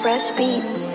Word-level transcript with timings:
Fresh 0.00 0.30
Beats. 0.30 0.89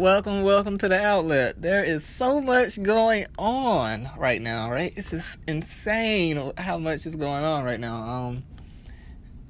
Welcome, 0.00 0.44
welcome 0.44 0.78
to 0.78 0.88
the 0.88 0.98
outlet. 0.98 1.60
There 1.60 1.84
is 1.84 2.06
so 2.06 2.40
much 2.40 2.82
going 2.82 3.26
on 3.38 4.08
right 4.16 4.40
now, 4.40 4.70
right? 4.70 4.90
It's 4.96 5.10
just 5.10 5.36
insane 5.46 6.52
how 6.56 6.78
much 6.78 7.04
is 7.04 7.16
going 7.16 7.44
on 7.44 7.64
right 7.64 7.78
now. 7.78 7.96
Um, 7.96 8.42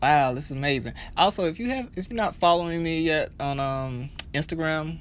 wow, 0.03 0.35
this 0.35 0.47
is 0.47 0.51
amazing. 0.51 0.95
Also, 1.17 1.45
if 1.45 1.61
you 1.61 1.71
have, 1.71 1.89
if 1.95 2.09
you're 2.11 2.17
not 2.17 2.35
following 2.35 2.83
me 2.83 3.01
yet 3.01 3.31
on 3.39 3.61
um 3.61 4.11
Instagram, 4.35 4.99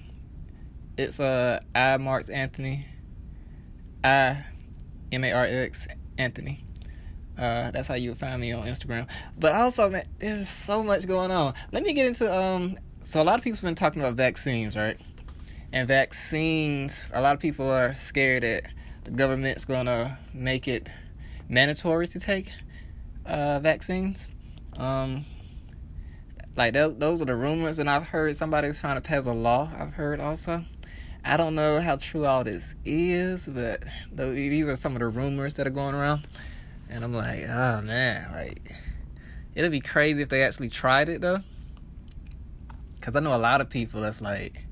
it's 1.00 1.20
uh 1.20 1.60
I 1.74 1.98
Marks 1.98 2.30
Anthony, 2.30 2.86
I 4.04 4.46
M 5.12 5.24
A 5.24 5.32
R 5.32 5.46
X 5.46 5.88
Anthony. 6.20 6.64
Uh, 7.40 7.72
that's 7.72 7.88
how 7.88 7.96
you 7.96 8.14
find 8.14 8.40
me 8.40 8.52
on 8.52 8.68
Instagram. 8.68 9.08
But 9.40 9.56
also, 9.56 9.90
man, 9.90 10.06
there's 10.20 10.48
so 10.48 10.84
much 10.84 11.08
going 11.08 11.32
on. 11.32 11.56
Let 11.72 11.82
me 11.82 11.96
get 11.96 12.06
into 12.06 12.32
um. 12.32 12.78
So 13.02 13.20
a 13.20 13.24
lot 13.24 13.40
of 13.40 13.44
people 13.44 13.56
have 13.56 13.64
been 13.64 13.74
talking 13.74 14.00
about 14.00 14.14
vaccines, 14.14 14.78
right? 14.78 15.00
And 15.72 15.88
vaccines 15.88 17.10
a 17.14 17.22
lot 17.22 17.36
of 17.36 17.40
people 17.40 17.70
are 17.70 17.94
scared 17.96 18.44
that 18.44 18.64
the 19.04 19.12
government's 19.12 19.66
going 19.66 19.86
to 19.86 20.18
make 20.34 20.68
it 20.68 20.90
mandatory 21.48 22.08
to 22.08 22.20
take 22.20 22.52
uh, 23.26 23.60
vaccines. 23.60 24.30
Um, 24.78 25.26
like 26.56 26.74
those, 26.74 26.96
those 26.98 27.22
are 27.22 27.26
the 27.26 27.36
rumors 27.36 27.80
and 27.80 27.90
i've 27.90 28.08
heard. 28.08 28.36
Somebody's 28.36 28.80
trying 28.80 28.96
to 28.96 29.02
pass 29.02 29.26
a 29.26 29.34
law 29.34 29.72
i've 29.78 29.94
heard 29.94 30.20
also. 30.20 30.64
I 31.24 31.38
don't 31.38 31.54
know 31.56 31.82
how 31.82 31.98
true 31.98 32.26
all 32.26 32.44
this 32.44 32.76
is 32.86 33.48
but 33.48 33.84
these 34.14 34.68
are 34.68 34.76
some 34.76 34.94
of 34.94 35.00
the 35.00 35.08
rumors 35.08 35.56
that 35.56 35.68
are 35.68 35.72
going 35.72 35.96
around. 35.96 36.28
And 36.90 37.04
i'm 37.04 37.14
like 37.14 37.42
oh 37.48 37.82
man 37.82 38.32
like 38.32 38.74
it'd 39.56 39.72
be 39.72 39.80
crazy 39.80 40.22
if 40.22 40.30
they 40.30 40.44
actually 40.44 40.70
tried 40.70 41.10
it 41.10 41.22
though. 41.22 41.40
Because 42.96 43.16
i 43.16 43.20
know 43.20 43.36
a 43.36 43.38
lot 43.38 43.62
of 43.62 43.70
people 43.70 44.02
that's 44.02 44.22
like 44.22 44.66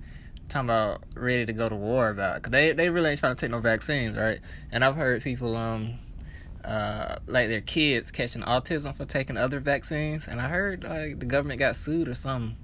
talking 0.50 0.70
about 0.70 1.04
ready 1.16 1.46
to 1.46 1.54
go 1.54 1.68
to 1.70 1.76
war 1.76 2.10
about 2.10 2.36
because 2.36 2.52
they 2.52 2.72
they 2.72 2.90
really 2.90 3.12
ain't 3.12 3.20
trying 3.20 3.36
to 3.36 3.40
take 3.40 3.52
no 3.52 3.60
vaccines, 3.60 4.16
right? 4.16 4.40
And 4.72 4.84
I've 4.84 4.96
heard 4.96 5.22
people 5.22 5.56
um 5.56 6.00
uh 6.64 7.18
like 7.28 7.48
their 7.48 7.62
kids 7.62 8.12
catching 8.12 8.42
autism 8.42 8.96
for 8.96 9.06
taking 9.06 9.38
other 9.38 9.60
vaccines, 9.60 10.28
and 10.28 10.40
I 10.42 10.48
heard 10.48 10.84
like 10.84 11.20
the 11.20 11.26
government 11.26 11.60
got 11.60 11.76
sued 11.76 12.08
or 12.08 12.16
something. 12.16 12.58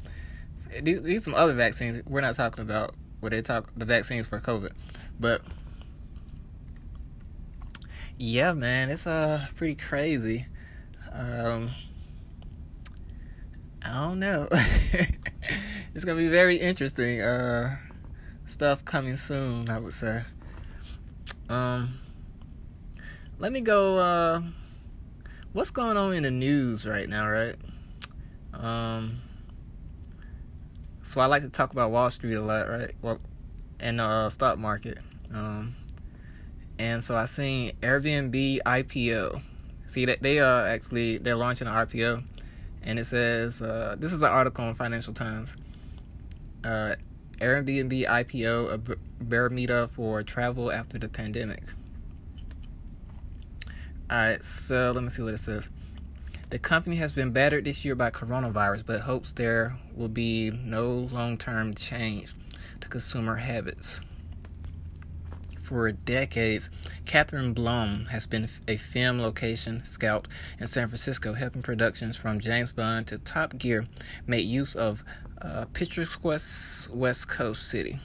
These, 0.82 1.02
these 1.04 1.24
some 1.24 1.36
other 1.36 1.54
vaccines 1.54 2.04
we're 2.08 2.22
not 2.22 2.36
talking 2.36 2.62
about 2.62 2.96
where 3.20 3.30
they 3.30 3.42
talk 3.42 3.70
the 3.76 3.86
vaccines 3.86 4.28
for 4.28 4.40
COVID, 4.40 4.72
but 5.20 5.42
yeah, 8.18 8.54
man, 8.54 8.90
it's 8.90 9.08
uh 9.08 9.46
pretty 9.56 9.76
crazy. 9.76 10.46
Um, 11.14 11.72
I 13.86 14.04
don't 14.04 14.20
know. 14.20 14.48
it's 15.94 16.06
gonna 16.06 16.20
be 16.20 16.30
very 16.30 16.56
interesting. 16.56 17.20
Uh, 17.20 17.76
stuff 18.46 18.86
coming 18.86 19.18
soon, 19.18 19.70
I 19.70 19.80
would 19.80 19.94
say. 19.94 20.22
Um, 21.50 22.00
let 23.40 23.52
me 23.52 23.62
go. 23.62 23.98
Uh, 23.98 24.42
what's 25.52 25.72
going 25.72 25.98
on 25.98 26.14
in 26.14 26.24
the 26.24 26.32
news 26.32 26.86
right 26.86 27.10
now, 27.10 27.30
right? 27.30 27.56
Um, 28.54 29.20
so 31.04 31.20
I 31.20 31.26
like 31.26 31.44
to 31.44 31.50
talk 31.50 31.74
about 31.74 31.92
Wall 31.92 32.10
Street 32.10 32.36
a 32.36 32.42
lot, 32.42 32.70
right? 32.70 32.92
Well, 33.02 33.20
and 33.80 34.00
the 34.00 34.04
uh, 34.04 34.30
stock 34.30 34.58
market. 34.58 35.00
Um, 35.34 35.76
and 36.80 37.04
so 37.04 37.16
I 37.16 37.26
seen 37.26 37.74
Airbnb 37.82 38.60
IPO. 38.66 39.42
See 39.88 40.06
that 40.06 40.24
they 40.24 40.40
are 40.40 40.62
uh, 40.62 40.68
actually 40.68 41.18
they're 41.18 41.36
launching 41.36 41.68
an 41.68 41.74
IPO 41.74 42.24
and 42.84 43.00
it 43.00 43.06
says 43.06 43.62
uh, 43.62 43.96
this 43.98 44.12
is 44.12 44.22
an 44.22 44.30
article 44.30 44.68
in 44.68 44.76
Financial 44.76 45.14
Times. 45.14 45.56
Uh, 46.64 46.96
Airbnb 47.40 48.06
IPO 48.06 48.74
a 48.74 48.98
barometer 49.24 49.88
for 49.88 50.24
travel 50.24 50.72
after 50.72 50.98
the 50.98 51.10
pandemic. 51.10 51.64
All 54.10 54.18
right, 54.18 54.44
so 54.44 54.92
let 54.94 55.04
me 55.04 55.10
see 55.10 55.24
what 55.24 55.34
it 55.34 55.40
says. 55.40 55.70
The 56.50 56.60
company 56.60 56.98
has 56.98 57.14
been 57.14 57.32
battered 57.32 57.66
this 57.66 57.84
year 57.84 57.96
by 57.96 58.12
coronavirus, 58.12 58.86
but 58.86 59.02
hopes 59.02 59.34
there 59.34 59.78
will 59.96 60.08
be 60.08 60.52
no 60.52 61.10
long 61.12 61.38
term 61.38 61.74
change 61.74 62.36
to 62.82 62.88
consumer 62.88 63.36
habits 63.36 64.02
for 65.64 65.92
decades, 65.92 66.70
Catherine 67.06 67.54
Blum 67.54 68.06
has 68.08 68.28
been 68.28 68.48
a 68.68 68.78
film 68.78 69.22
location 69.22 69.84
scout 69.86 70.28
in 70.60 70.68
San 70.68 70.88
Francisco, 70.88 71.34
helping 71.34 71.62
productions 71.62 72.18
from 72.18 72.40
James 72.40 72.72
Bond 72.72 73.08
to 73.08 73.18
Top 73.18 73.58
Gear 73.58 73.88
make 74.28 74.46
use 74.46 74.76
of 74.76 75.04
uh, 75.42 75.66
picturesque 75.74 76.24
West 76.24 77.28
Coast 77.28 77.68
city. 77.68 78.00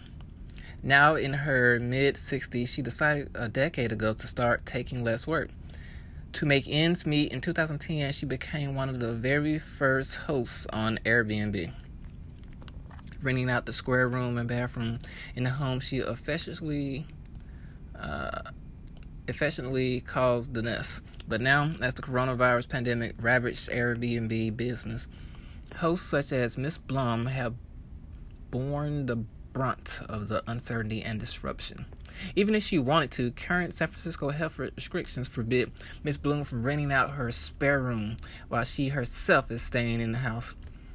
Now 0.83 1.17
in 1.17 1.35
her 1.35 1.81
mid 1.81 2.15
60s, 2.15 2.69
she 2.69 2.83
decided 2.83 3.31
a 3.35 3.49
decade 3.49 3.91
ago 3.91 4.13
to 4.15 4.27
start 4.27 4.65
taking 4.65 5.03
less 5.03 5.27
work. 5.27 5.51
To 6.35 6.47
make 6.47 6.65
ends 6.69 7.05
meet, 7.05 7.33
in 7.33 7.41
2010, 7.41 8.13
she 8.13 8.27
became 8.27 8.75
one 8.75 8.89
of 8.89 9.01
the 9.01 9.13
very 9.13 9.59
first 9.59 10.17
hosts 10.17 10.67
on 10.73 10.99
Airbnb 11.05 11.73
renting 13.21 13.51
out 13.51 13.67
the 13.67 13.73
square 13.73 14.09
room 14.09 14.39
and 14.39 14.49
bathroom 14.49 14.99
in 15.35 15.45
the 15.45 15.51
home 15.51 15.81
she 15.81 15.99
officially 15.99 17.05
uh, 18.01 18.51
efficiently 19.29 20.01
caused 20.01 20.55
the 20.55 20.63
nest. 20.63 21.03
But 21.27 21.41
now, 21.41 21.71
as 21.83 21.95
the 21.95 22.03
coronavirus 22.03 22.69
pandemic 22.69 23.15
ravaged 23.21 23.69
Airbnb 23.69 24.57
business, 24.57 25.09
hosts 25.77 26.09
such 26.09 26.33
as 26.33 26.57
Miss 26.57 26.79
Blum 26.79 27.27
have 27.27 27.55
borne 28.51 29.07
the 29.07 29.17
brunt 29.17 30.01
of 30.09 30.29
the 30.29 30.43
uncertainty 30.47 31.03
and 31.03 31.21
disruption. 31.21 31.85
Even 32.35 32.55
if 32.55 32.63
she 32.63 32.79
wanted 32.79 33.11
to, 33.13 33.31
current 33.33 33.75
San 33.75 33.89
Francisco 33.89 34.31
health 34.31 34.59
restrictions 34.59 35.29
forbid 35.29 35.71
Miss 36.03 36.17
Blum 36.17 36.45
from 36.45 36.65
renting 36.65 36.93
out 36.93 37.13
her 37.13 37.31
spare 37.31 37.81
room 37.81 38.17
while 38.49 38.65
she 38.65 38.89
herself 38.89 39.51
is 39.51 39.63
staying 39.63 40.01
in 40.01 40.13
the 40.13 40.19
house. 40.19 40.55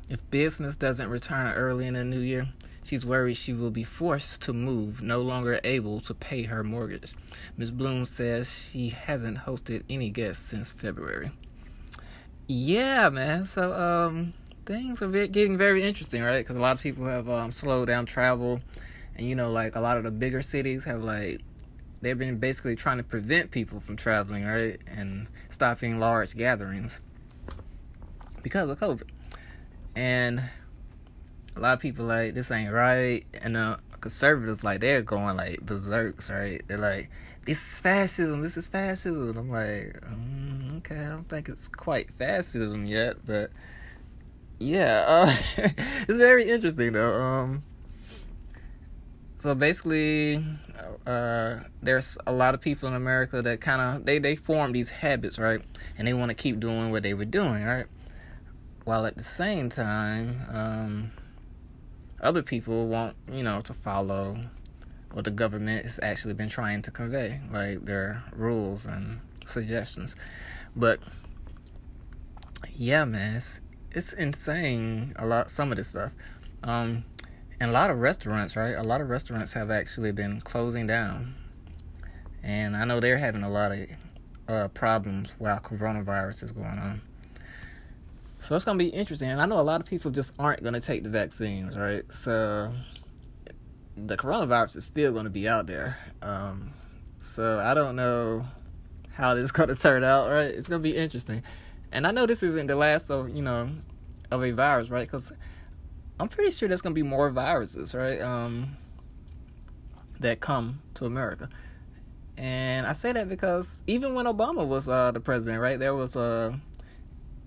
If 0.10 0.30
business 0.32 0.76
doesn't 0.76 1.10
return 1.10 1.54
early 1.54 1.88
in 1.88 1.94
the 1.94 2.04
new 2.04 2.20
year, 2.20 2.50
She's 2.84 3.06
worried 3.06 3.36
she 3.36 3.54
will 3.54 3.72
be 3.72 3.84
forced 3.84 4.42
to 4.44 4.54
move, 4.54 5.02
no 5.02 5.22
longer 5.22 5.60
able 5.64 6.00
to 6.02 6.14
pay 6.14 6.44
her 6.44 6.64
mortgage. 6.64 7.14
Ms. 7.58 7.72
Bloom 7.72 8.06
says 8.06 8.72
she 8.72 8.90
hasn't 8.90 9.38
hosted 9.38 9.84
any 9.90 10.10
guests 10.10 10.46
since 10.46 10.72
February. 10.72 11.32
Yeah, 12.48 13.10
man. 13.10 13.46
So, 13.46 13.74
um, 13.74 14.34
things 14.66 15.02
are 15.02 15.10
getting 15.10 15.58
very 15.58 15.82
interesting, 15.84 16.22
right? 16.24 16.40
Because 16.40 16.58
a 16.58 16.60
lot 16.60 16.76
of 16.76 16.84
people 16.84 17.06
have 17.06 17.30
um, 17.30 17.52
slowed 17.52 17.88
down 17.88 18.06
travel, 18.06 18.62
and 19.16 19.28
you 19.28 19.36
know, 19.36 19.52
like 19.52 19.76
a 19.76 19.80
lot 19.80 19.98
of 19.98 20.04
the 20.04 20.12
bigger 20.12 20.42
cities 20.42 20.84
have 20.84 21.04
like 21.04 21.42
they've 22.02 22.18
been 22.18 22.38
basically 22.38 22.76
trying 22.76 22.98
to 22.98 23.04
prevent 23.04 23.50
people 23.50 23.80
from 23.80 23.96
traveling, 23.96 24.46
right, 24.46 24.78
and 24.88 25.28
stopping 25.50 26.00
large 26.00 26.36
gatherings. 26.36 27.02
because 28.44 28.70
of 28.70 28.80
COVID. 28.80 29.10
And 29.96 30.44
a 31.56 31.60
lot 31.60 31.74
of 31.74 31.80
people 31.80 32.06
like 32.06 32.34
this 32.34 32.52
ain't 32.52 32.72
right, 32.72 33.26
and 33.42 33.56
uh, 33.56 33.78
conservatives 34.02 34.64
like 34.64 34.82
they're 34.82 35.02
going 35.02 35.38
like 35.38 35.62
berserks, 35.62 36.30
right? 36.30 36.62
They're 36.68 36.78
like, 36.78 37.10
this 37.46 37.62
is 37.62 37.80
fascism, 37.80 38.42
this 38.42 38.58
is 38.58 38.68
fascism. 38.68 39.38
I'm 39.38 39.50
like, 39.50 40.00
mm, 40.02 40.78
okay, 40.78 41.00
I 41.00 41.10
don't 41.10 41.28
think 41.28 41.50
it's 41.50 41.68
quite 41.68 42.12
fascism 42.12 42.86
yet, 42.86 43.18
but 43.26 43.52
yeah, 44.60 45.04
uh, 45.08 45.36
it's 46.08 46.18
very 46.18 46.50
interesting 46.50 46.94
though. 46.94 47.22
Um, 47.22 47.64
so 49.40 49.54
basically, 49.54 50.44
uh, 51.06 51.60
there's 51.82 52.18
a 52.26 52.32
lot 52.32 52.54
of 52.54 52.62
people 52.62 52.88
in 52.88 52.96
America 52.96 53.42
that 53.42 53.60
kind 53.60 53.82
of 53.82 54.06
they 54.06 54.20
they 54.20 54.36
form 54.36 54.72
these 54.72 54.90
habits, 54.90 55.38
right? 55.38 55.62
And 55.98 56.08
they 56.08 56.14
want 56.14 56.30
to 56.30 56.36
keep 56.36 56.60
doing 56.60 56.92
what 56.92 57.04
they 57.04 57.14
were 57.14 57.26
doing, 57.26 57.64
right? 57.64 57.86
While 58.86 59.06
at 59.06 59.18
the 59.18 59.24
same 59.24 59.70
time, 59.70 60.42
um, 60.52 61.12
other 62.24 62.42
people 62.42 62.88
want 62.88 63.16
you 63.32 63.44
know 63.44 63.62
to 63.62 63.74
follow 63.74 64.38
what 65.12 65.26
the 65.26 65.32
government 65.32 65.86
has 65.86 66.00
actually 66.02 66.34
been 66.34 66.50
trying 66.50 66.82
to 66.82 66.92
convey, 66.92 67.40
like 67.52 67.86
their 67.86 68.24
rules 68.34 68.88
and 68.88 69.20
suggestions. 69.46 70.16
But 70.76 71.00
yeah, 72.74 73.06
man, 73.06 73.36
it's, 73.36 73.62
it's 73.92 74.14
insane. 74.14 75.14
A 75.18 75.26
lot, 75.26 75.52
some 75.52 75.72
of 75.72 75.78
this 75.78 75.90
stuff. 75.90 76.12
Um, 76.64 77.06
and 77.60 77.70
a 77.70 77.74
lot 77.74 77.92
of 77.92 78.00
restaurants, 78.00 78.56
right? 78.56 78.74
A 78.76 78.84
lot 78.84 79.02
of 79.02 79.10
restaurants 79.10 79.54
have 79.54 79.70
actually 79.70 80.12
been 80.12 80.42
closing 80.42 80.88
down, 80.88 81.36
and 82.42 82.76
I 82.76 82.86
know 82.86 83.00
they're 83.00 83.18
having 83.18 83.44
a 83.44 83.50
lot 83.50 83.72
of 83.72 83.88
uh, 84.48 84.68
problems 84.70 85.36
while 85.38 85.60
coronavirus 85.60 86.44
is 86.44 86.52
going 86.52 86.80
on. 86.80 87.02
So 88.44 88.58
it's 88.58 88.66
gonna 88.66 88.78
be 88.78 88.90
interesting. 88.90 89.30
And 89.30 89.42
I 89.42 89.46
know 89.46 89.60
a 89.60 89.64
lot 89.64 89.80
of 89.80 89.88
people 89.88 90.12
just 90.12 90.34
aren't 90.38 90.64
gonna 90.64 90.82
take 90.82 91.04
the 91.04 91.10
vaccines, 91.10 91.78
right? 91.78 92.04
So 92.14 92.74
the 93.96 94.18
coronavirus 94.18 94.78
is 94.78 94.86
still 94.86 95.14
gonna 95.14 95.30
be 95.30 95.48
out 95.48 95.66
there. 95.66 95.98
Um, 96.22 96.72
so 97.22 97.60
I 97.60 97.74
don't 97.74 97.96
know 97.96 98.46
how 99.14 99.34
this 99.34 99.44
is 99.46 99.52
gonna 99.52 99.76
turn 99.76 100.04
out, 100.04 100.30
right? 100.30 100.46
It's 100.54 100.68
gonna 100.68 100.84
be 100.84 100.96
interesting. 100.96 101.42
And 101.94 102.06
I 102.06 102.12
know 102.12 102.26
this 102.26 102.44
isn't 102.44 102.68
the 102.68 102.76
last 102.76 103.10
of 103.10 103.30
you 103.30 103.42
know 103.42 103.70
of 104.30 104.44
a 104.44 104.52
virus, 104.52 104.90
right? 104.90 105.08
Because 105.08 105.32
I'm 106.20 106.28
pretty 106.28 106.52
sure 106.52 106.68
there's 106.68 106.82
gonna 106.82 106.96
be 106.96 107.04
more 107.04 107.30
viruses, 107.30 107.96
right? 107.96 108.20
Um, 108.20 108.76
that 110.20 110.42
come 110.42 110.82
to 110.96 111.06
America. 111.06 111.48
And 112.36 112.88
I 112.88 112.92
say 112.92 113.14
that 113.14 113.30
because 113.30 113.84
even 113.88 114.16
when 114.16 114.26
Obama 114.26 114.68
was 114.68 114.90
uh, 114.90 115.12
the 115.12 115.22
president, 115.22 115.62
right, 115.62 115.80
there 115.80 115.96
was 115.96 116.18
a. 116.18 116.60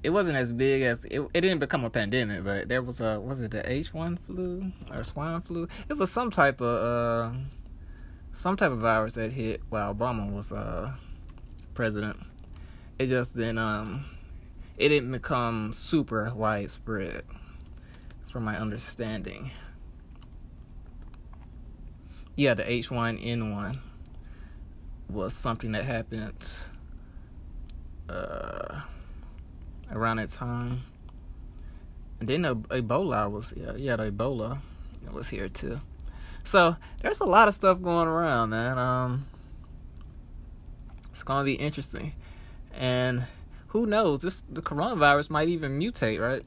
It 0.07 0.11
wasn't 0.11 0.37
as 0.37 0.53
big 0.53 0.83
as 0.83 1.05
it. 1.07 1.21
It 1.35 1.41
didn't 1.41 1.59
become 1.59 1.83
a 1.83 1.91
pandemic, 1.91 2.45
but 2.45 2.69
there 2.69 2.81
was 2.81 3.01
a. 3.01 3.19
Was 3.19 3.41
it 3.41 3.51
the 3.51 3.69
H 3.69 3.93
one 3.93 4.17
flu 4.17 4.71
or 4.89 5.03
swine 5.03 5.41
flu? 5.41 5.67
It 5.89 5.99
was 5.99 6.13
some 6.13 6.31
type 6.31 6.61
of 6.61 7.35
uh, 7.35 7.37
some 8.31 8.57
type 8.57 8.71
of 8.71 8.79
virus 8.79 9.15
that 9.15 9.33
hit 9.33 9.63
while 9.69 9.93
Obama 9.93 10.33
was 10.33 10.53
uh, 10.53 10.93
president. 11.75 12.21
It 13.01 13.09
just 13.09 13.35
didn't. 13.35 13.59
Um, 13.59 14.05
it 14.77 14.91
didn't 14.91 15.11
become 15.11 15.73
super 15.73 16.33
widespread 16.33 17.25
from 18.29 18.45
my 18.45 18.57
understanding. 18.57 19.51
Yeah, 22.37 22.55
the 22.55 22.63
H1N1 22.63 23.81
was 25.11 25.35
something 25.35 25.73
that 25.73 25.83
happened 25.83 26.49
uh, 28.09 28.83
around 29.91 30.19
that 30.19 30.29
time. 30.29 30.83
And 32.21 32.29
then 32.29 32.45
Ebola 32.45 33.31
was, 33.31 33.53
yeah, 33.57 33.75
yeah, 33.77 33.97
the 33.97 34.11
Ebola 34.11 34.59
was 35.13 35.29
here 35.29 35.49
too. 35.49 35.81
So 36.45 36.77
there's 37.03 37.21
a 37.21 37.25
lot 37.25 37.49
of 37.49 37.55
stuff 37.55 37.83
going 37.83 38.09
around, 38.09 38.51
man. 38.51 38.79
Um, 38.79 39.27
it's 41.11 41.23
gonna 41.23 41.45
be 41.45 41.55
interesting, 41.55 42.15
and 42.73 43.25
who 43.69 43.87
knows? 43.87 44.21
This 44.21 44.43
the 44.49 44.63
coronavirus 44.63 45.31
might 45.31 45.49
even 45.49 45.79
mutate, 45.79 46.21
right? 46.21 46.45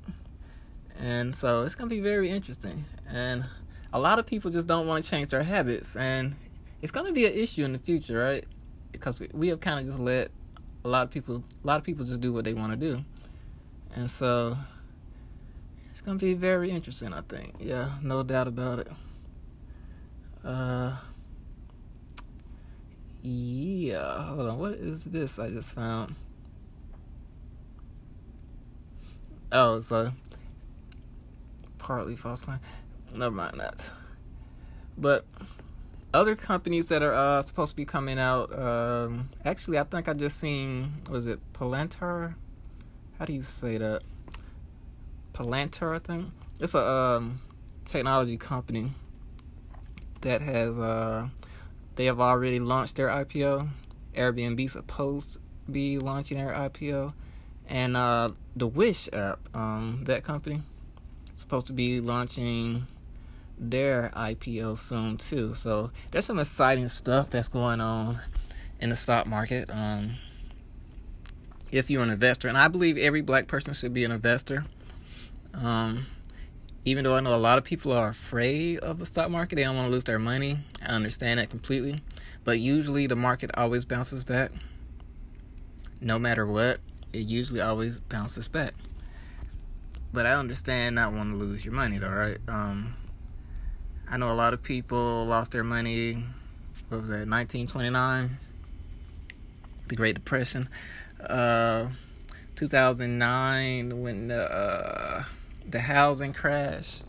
And 1.00 1.36
so 1.36 1.64
it's 1.64 1.76
gonna 1.76 1.90
be 1.90 2.00
very 2.00 2.30
interesting. 2.30 2.86
And 3.10 3.46
a 3.92 4.00
lot 4.00 4.20
of 4.20 4.26
people 4.26 4.52
just 4.52 4.68
don't 4.68 4.88
want 4.88 5.04
to 5.04 5.10
change 5.10 5.30
their 5.30 5.44
habits, 5.44 5.96
and 5.96 6.36
it's 6.82 6.92
gonna 6.92 7.12
be 7.12 7.26
an 7.26 7.34
issue 7.34 7.66
in 7.66 7.74
the 7.74 7.80
future, 7.80 8.20
right? 8.20 8.46
Because 8.92 9.22
we 9.34 9.50
have 9.50 9.60
kind 9.60 9.80
of 9.80 9.86
just 9.86 10.00
let 10.00 10.32
a 10.86 10.88
lot 10.88 11.04
of 11.04 11.12
people, 11.12 11.44
a 11.64 11.68
lot 11.68 11.78
of 11.78 11.84
people 11.84 12.06
just 12.06 12.22
do 12.22 12.32
what 12.32 12.46
they 12.46 12.54
want 12.54 12.72
to 12.72 12.78
do, 12.78 13.04
and 13.96 14.10
so 14.10 14.58
it's 15.92 16.02
gonna 16.02 16.20
be 16.20 16.34
very 16.34 16.72
interesting. 16.72 17.14
I 17.14 17.22
think, 17.22 17.56
yeah, 17.60 17.92
no 18.02 18.24
doubt 18.24 18.48
about 18.48 18.80
it. 18.80 18.88
Uh, 20.44 20.96
yeah, 23.22 24.24
hold 24.24 24.50
on, 24.50 24.58
what 24.58 24.74
is 24.74 25.04
this 25.04 25.40
I 25.40 25.50
just 25.50 25.76
found? 25.76 26.16
Oh, 29.52 29.80
so 29.80 30.12
partly 31.78 32.16
false 32.16 32.48
line. 32.48 32.60
Never 33.16 33.36
mind 33.36 33.60
that. 33.60 33.90
But 34.98 35.26
other 36.14 36.36
companies 36.36 36.88
that 36.88 37.02
are 37.02 37.14
uh, 37.14 37.42
supposed 37.42 37.72
to 37.72 37.76
be 37.76 37.86
coming 37.86 38.20
out. 38.20 38.58
Um, 38.58 39.30
actually, 39.46 39.80
I 39.80 39.84
think 39.84 40.08
I 40.08 40.14
just 40.14 40.40
seen. 40.40 40.94
Was 41.10 41.28
it 41.28 41.40
Palantir? 41.54 42.36
How 43.20 43.26
do 43.26 43.34
you 43.34 43.42
say 43.42 43.78
that? 43.78 44.02
Palantir, 45.34 45.94
I 45.94 46.00
think. 46.00 46.28
It's 46.62 46.74
a 46.74 46.90
um, 46.90 47.42
technology 47.84 48.38
company 48.38 48.94
that 50.22 50.40
has. 50.40 50.80
Uh, 50.80 51.28
they 51.98 52.06
have 52.06 52.22
already 52.22 52.62
launched 52.62 52.96
their 52.96 53.10
IPO. 53.10 53.68
Airbnb 54.16 54.70
supposed 54.70 55.34
to 55.34 55.40
be 55.70 56.00
launching 56.00 56.38
their 56.38 56.54
IPO, 56.54 57.14
and 57.68 57.98
uh, 57.98 58.32
the 58.56 58.68
Wish 58.68 59.10
app, 59.12 59.40
um, 59.54 60.04
that 60.06 60.24
company 60.24 60.62
supposed 61.36 61.68
to 61.68 61.74
be 61.74 62.00
launching 62.00 62.88
their 63.58 64.12
IPO 64.16 64.78
soon 64.78 65.18
too. 65.18 65.54
So 65.56 65.92
there's 66.12 66.26
some 66.26 66.40
exciting 66.40 66.88
stuff 66.88 67.30
that's 67.30 67.50
going 67.50 67.82
on 67.82 68.22
in 68.80 68.90
the 68.92 68.96
stock 68.96 69.28
market. 69.28 69.70
Um, 69.70 70.16
if 71.72 71.90
you're 71.90 72.04
an 72.04 72.10
investor, 72.10 72.48
and 72.48 72.58
I 72.58 72.68
believe 72.68 72.98
every 72.98 73.22
black 73.22 73.48
person 73.48 73.74
should 73.74 73.94
be 73.94 74.04
an 74.04 74.12
investor. 74.12 74.66
Um, 75.54 76.08
even 76.86 77.04
though 77.04 77.16
I 77.16 77.20
know 77.20 77.36
a 77.36 77.38
lot 77.38 77.58
of 77.58 77.64
people 77.64 77.92
are 77.92 78.10
afraid 78.10 78.80
of 78.80 79.00
the 79.00 79.06
stock 79.06 79.30
market, 79.30 79.56
they 79.56 79.64
don't 79.64 79.76
want 79.76 79.88
to 79.88 79.92
lose 79.92 80.06
their 80.06 80.20
money. 80.20 80.58
I 80.82 80.92
understand 80.92 81.40
that 81.40 81.50
completely. 81.50 82.02
But 82.44 82.60
usually 82.60 83.08
the 83.08 83.16
market 83.16 83.52
always 83.56 83.86
bounces 83.86 84.24
back. 84.24 84.52
No 86.02 86.18
matter 86.18 86.46
what, 86.46 86.80
it 87.12 87.20
usually 87.20 87.62
always 87.62 88.00
bounces 88.00 88.48
back. 88.48 88.74
But 90.14 90.26
I 90.26 90.34
understand 90.34 90.96
not 90.96 91.14
wanting 91.14 91.34
to 91.34 91.40
lose 91.40 91.64
your 91.64 91.74
money, 91.74 91.98
though, 91.98 92.10
right? 92.10 92.38
Um, 92.48 92.96
I 94.10 94.18
know 94.18 94.32
a 94.32 94.34
lot 94.34 94.54
of 94.54 94.64
people 94.64 95.26
lost 95.26 95.52
their 95.52 95.64
money. 95.64 96.26
What 96.88 97.02
was 97.02 97.10
that? 97.10 97.28
1929, 97.28 98.38
the 99.88 99.96
Great 99.96 100.16
Depression. 100.16 100.70
Uh, 101.20 101.88
2009, 102.56 104.02
when 104.02 104.28
the 104.28 104.52
uh, 104.52 105.24
the 105.70 105.80
housing 105.80 106.34
crash, 106.34 107.02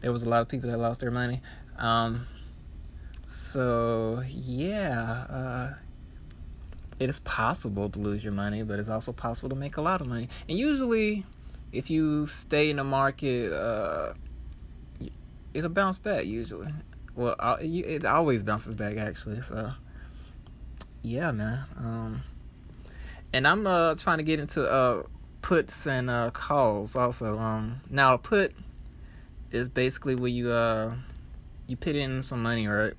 there 0.00 0.12
was 0.12 0.22
a 0.22 0.28
lot 0.28 0.40
of 0.42 0.48
people 0.48 0.70
that 0.70 0.78
lost 0.78 1.00
their 1.00 1.10
money. 1.10 1.40
Um, 1.78 2.26
so 3.28 4.22
yeah, 4.26 5.26
uh, 5.28 5.74
it 6.98 7.08
is 7.08 7.20
possible 7.20 7.88
to 7.90 7.98
lose 7.98 8.24
your 8.24 8.32
money, 8.32 8.62
but 8.62 8.78
it's 8.78 8.88
also 8.88 9.12
possible 9.12 9.48
to 9.50 9.54
make 9.54 9.76
a 9.76 9.82
lot 9.82 10.00
of 10.00 10.08
money. 10.08 10.28
And 10.48 10.58
usually, 10.58 11.24
if 11.72 11.90
you 11.90 12.26
stay 12.26 12.70
in 12.70 12.76
the 12.76 12.84
market, 12.84 13.52
uh, 13.52 14.14
it'll 15.54 15.70
bounce 15.70 15.98
back 15.98 16.24
usually. 16.24 16.72
Well, 17.14 17.36
it 17.60 18.04
always 18.04 18.42
bounces 18.42 18.74
back 18.74 18.96
actually. 18.96 19.42
So, 19.42 19.72
yeah, 21.02 21.32
man. 21.32 21.64
Um, 21.78 22.22
and 23.32 23.46
I'm 23.46 23.66
uh 23.66 23.94
trying 23.96 24.18
to 24.18 24.24
get 24.24 24.40
into 24.40 24.68
uh 24.68 25.02
puts 25.42 25.86
and 25.86 26.10
uh 26.10 26.30
calls 26.30 26.96
also. 26.96 27.38
Um, 27.38 27.80
now 27.90 28.14
a 28.14 28.18
put 28.18 28.52
is 29.50 29.68
basically 29.68 30.14
where 30.14 30.30
you 30.30 30.50
uh 30.50 30.94
you 31.66 31.76
put 31.76 31.96
in 31.96 32.22
some 32.22 32.42
money, 32.42 32.66
right? 32.66 32.94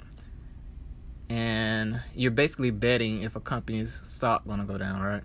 And 1.29 2.01
you're 2.15 2.31
basically 2.31 2.71
betting 2.71 3.23
if 3.23 3.35
a 3.35 3.39
company's 3.39 3.93
stock 3.93 4.47
gonna 4.47 4.65
go 4.65 4.77
down, 4.77 5.01
right? 5.01 5.23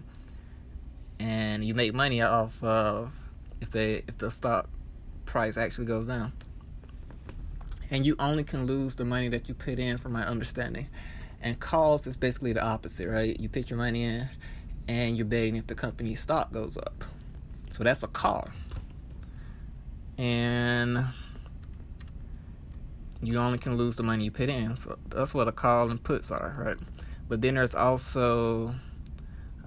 And 1.20 1.64
you 1.64 1.74
make 1.74 1.94
money 1.94 2.20
off 2.22 2.62
of 2.62 3.12
if 3.60 3.70
they 3.70 4.02
if 4.08 4.18
the 4.18 4.30
stock 4.30 4.68
price 5.26 5.56
actually 5.56 5.86
goes 5.86 6.06
down. 6.06 6.32
And 7.90 8.06
you 8.06 8.16
only 8.18 8.42
can 8.42 8.66
lose 8.66 8.96
the 8.96 9.04
money 9.04 9.28
that 9.28 9.48
you 9.48 9.54
put 9.54 9.78
in 9.78 9.98
from 9.98 10.12
my 10.12 10.26
understanding. 10.26 10.88
And 11.42 11.58
calls 11.60 12.06
is 12.06 12.16
basically 12.16 12.52
the 12.52 12.64
opposite, 12.64 13.08
right? 13.08 13.38
You 13.38 13.48
put 13.48 13.68
your 13.68 13.76
money 13.76 14.04
in 14.04 14.28
and 14.88 15.16
you're 15.16 15.26
betting 15.26 15.56
if 15.56 15.66
the 15.66 15.74
company's 15.74 16.20
stock 16.20 16.52
goes 16.52 16.76
up. 16.76 17.04
So 17.70 17.84
that's 17.84 18.02
a 18.02 18.08
call. 18.08 18.48
and 20.18 21.06
you 23.22 23.38
only 23.38 23.58
can 23.58 23.76
lose 23.76 23.96
the 23.96 24.02
money 24.02 24.24
you 24.24 24.30
put 24.30 24.48
in. 24.50 24.76
So 24.76 24.98
that's 25.08 25.32
what 25.32 25.48
a 25.48 25.52
call 25.52 25.90
and 25.90 26.02
puts 26.02 26.30
are, 26.30 26.56
right? 26.58 26.76
But 27.28 27.40
then 27.40 27.54
there's 27.54 27.74
also 27.74 28.74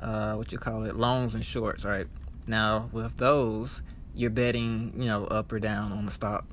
uh, 0.01 0.33
what 0.35 0.51
you 0.51 0.57
call 0.57 0.83
it, 0.83 0.95
longs 0.95 1.35
and 1.35 1.43
shorts, 1.43 1.83
right? 1.85 2.07
Now 2.47 2.89
with 2.91 3.17
those, 3.17 3.81
you're 4.13 4.29
betting, 4.29 4.93
you 4.97 5.05
know, 5.05 5.25
up 5.25 5.51
or 5.51 5.59
down 5.59 5.91
on 5.91 6.05
the 6.05 6.11
stock, 6.11 6.45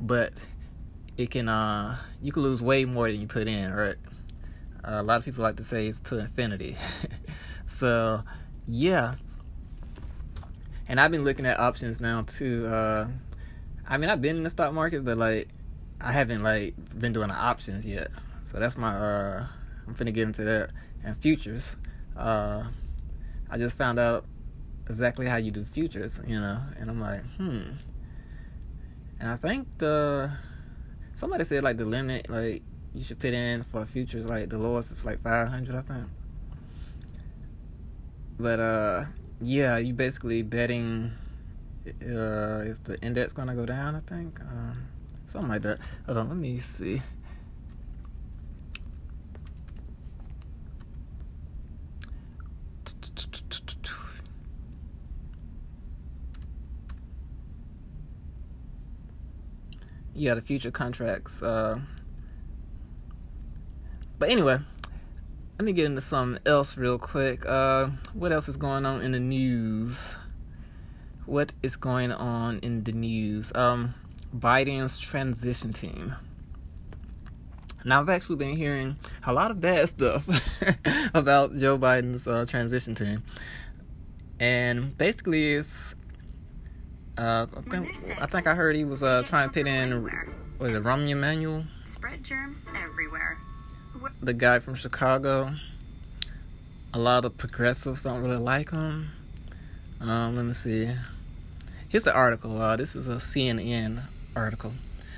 but 0.00 0.32
it 1.16 1.30
can 1.30 1.48
uh, 1.48 1.96
you 2.22 2.32
can 2.32 2.42
lose 2.42 2.62
way 2.62 2.84
more 2.84 3.10
than 3.10 3.20
you 3.20 3.26
put 3.26 3.48
in, 3.48 3.72
right? 3.72 3.96
Uh, 4.84 5.00
a 5.00 5.02
lot 5.02 5.18
of 5.18 5.24
people 5.24 5.42
like 5.42 5.56
to 5.56 5.64
say 5.64 5.86
it's 5.88 6.00
to 6.00 6.18
infinity. 6.18 6.76
so, 7.68 8.24
yeah. 8.66 9.14
And 10.88 10.98
I've 11.00 11.10
been 11.10 11.22
looking 11.22 11.46
at 11.46 11.60
options 11.60 12.00
now 12.00 12.22
too. 12.22 12.66
Uh, 12.66 13.06
I 13.86 13.98
mean, 13.98 14.10
I've 14.10 14.22
been 14.22 14.36
in 14.36 14.42
the 14.42 14.50
stock 14.50 14.72
market, 14.72 15.04
but 15.04 15.18
like, 15.18 15.48
I 16.00 16.12
haven't 16.12 16.42
like 16.42 16.74
been 16.98 17.12
doing 17.12 17.28
the 17.28 17.34
options 17.34 17.86
yet. 17.86 18.08
So 18.42 18.58
that's 18.58 18.76
my. 18.76 18.94
Uh, 18.94 19.46
I'm 19.86 19.94
finna 19.94 20.12
get 20.12 20.24
into 20.24 20.44
that 20.44 20.70
and 21.04 21.16
futures. 21.16 21.76
Uh, 22.16 22.64
I 23.50 23.58
just 23.58 23.76
found 23.76 23.98
out 23.98 24.24
exactly 24.88 25.26
how 25.26 25.36
you 25.36 25.50
do 25.50 25.64
futures, 25.64 26.20
you 26.26 26.40
know, 26.40 26.60
and 26.78 26.90
I'm 26.90 27.00
like, 27.00 27.22
hmm. 27.36 27.60
And 29.20 29.30
I 29.30 29.36
think 29.36 29.78
the 29.78 30.30
somebody 31.14 31.44
said 31.44 31.62
like 31.64 31.76
the 31.76 31.84
limit, 31.84 32.30
like 32.30 32.62
you 32.94 33.02
should 33.02 33.18
put 33.18 33.34
in 33.34 33.64
for 33.64 33.84
futures, 33.84 34.26
like 34.26 34.48
the 34.48 34.58
lowest 34.58 34.92
is 34.92 35.04
like 35.04 35.22
500, 35.22 35.74
I 35.74 35.82
think. 35.82 36.06
But 38.38 38.60
uh, 38.60 39.04
yeah, 39.40 39.78
you 39.78 39.94
basically 39.94 40.42
betting 40.42 41.12
uh, 42.02 42.62
is 42.66 42.78
the 42.80 42.98
index 43.02 43.32
gonna 43.32 43.54
go 43.54 43.66
down? 43.66 43.94
I 43.94 44.00
think 44.00 44.40
um, 44.40 44.86
something 45.26 45.50
like 45.50 45.62
that. 45.62 45.80
Hold 46.06 46.18
on, 46.18 46.28
let 46.28 46.36
me 46.36 46.60
see. 46.60 47.02
yeah, 60.18 60.34
the 60.34 60.42
future 60.42 60.70
contracts. 60.70 61.42
Uh, 61.42 61.78
but 64.18 64.30
anyway, 64.30 64.58
let 65.58 65.64
me 65.64 65.72
get 65.72 65.86
into 65.86 66.00
something 66.00 66.40
else 66.46 66.76
real 66.76 66.98
quick. 66.98 67.44
Uh, 67.44 67.88
what 68.14 68.30
else 68.30 68.48
is 68.48 68.56
going 68.56 68.86
on 68.86 69.02
in 69.02 69.10
the 69.10 69.18
news? 69.18 70.14
What 71.26 71.52
is 71.64 71.74
going 71.74 72.12
on 72.12 72.60
in 72.60 72.84
the 72.84 72.92
news? 72.92 73.50
Um, 73.56 73.92
Biden's 74.36 75.00
transition 75.00 75.72
team. 75.72 76.14
Now, 77.84 78.00
I've 78.00 78.08
actually 78.08 78.36
been 78.36 78.56
hearing 78.56 78.96
a 79.26 79.32
lot 79.32 79.50
of 79.50 79.60
bad 79.60 79.88
stuff 79.88 80.24
about 81.14 81.56
Joe 81.56 81.76
Biden's 81.76 82.28
uh, 82.28 82.44
transition 82.48 82.94
team. 82.94 83.24
And 84.38 84.96
basically, 84.96 85.54
it's 85.54 85.96
uh, 87.16 87.46
I 87.56 87.60
think 87.68 87.98
I 88.20 88.26
think 88.26 88.46
I 88.46 88.54
heard 88.54 88.76
he 88.76 88.84
was 88.84 89.02
uh, 89.02 89.24
trying 89.26 89.48
to 89.48 89.52
put 89.52 89.66
in 89.66 90.04
was 90.60 90.72
it 90.72 90.82
Rahm 90.84 91.08
Emanuel? 91.08 91.64
Spread 91.84 92.22
germs 92.22 92.62
everywhere. 92.76 93.38
The 94.20 94.32
guy 94.32 94.60
from 94.60 94.74
Chicago. 94.74 95.54
A 96.94 96.98
lot 96.98 97.24
of 97.24 97.36
progressives 97.36 98.04
don't 98.04 98.22
really 98.22 98.36
like 98.36 98.70
him. 98.70 99.10
Um, 100.00 100.36
let 100.36 100.44
me 100.44 100.52
see. 100.52 100.88
Here's 101.88 102.04
the 102.04 102.14
article. 102.14 102.60
Uh, 102.60 102.76
this 102.76 102.94
is 102.94 103.08
a 103.08 103.16
CNN 103.16 104.02
article. 104.36 104.72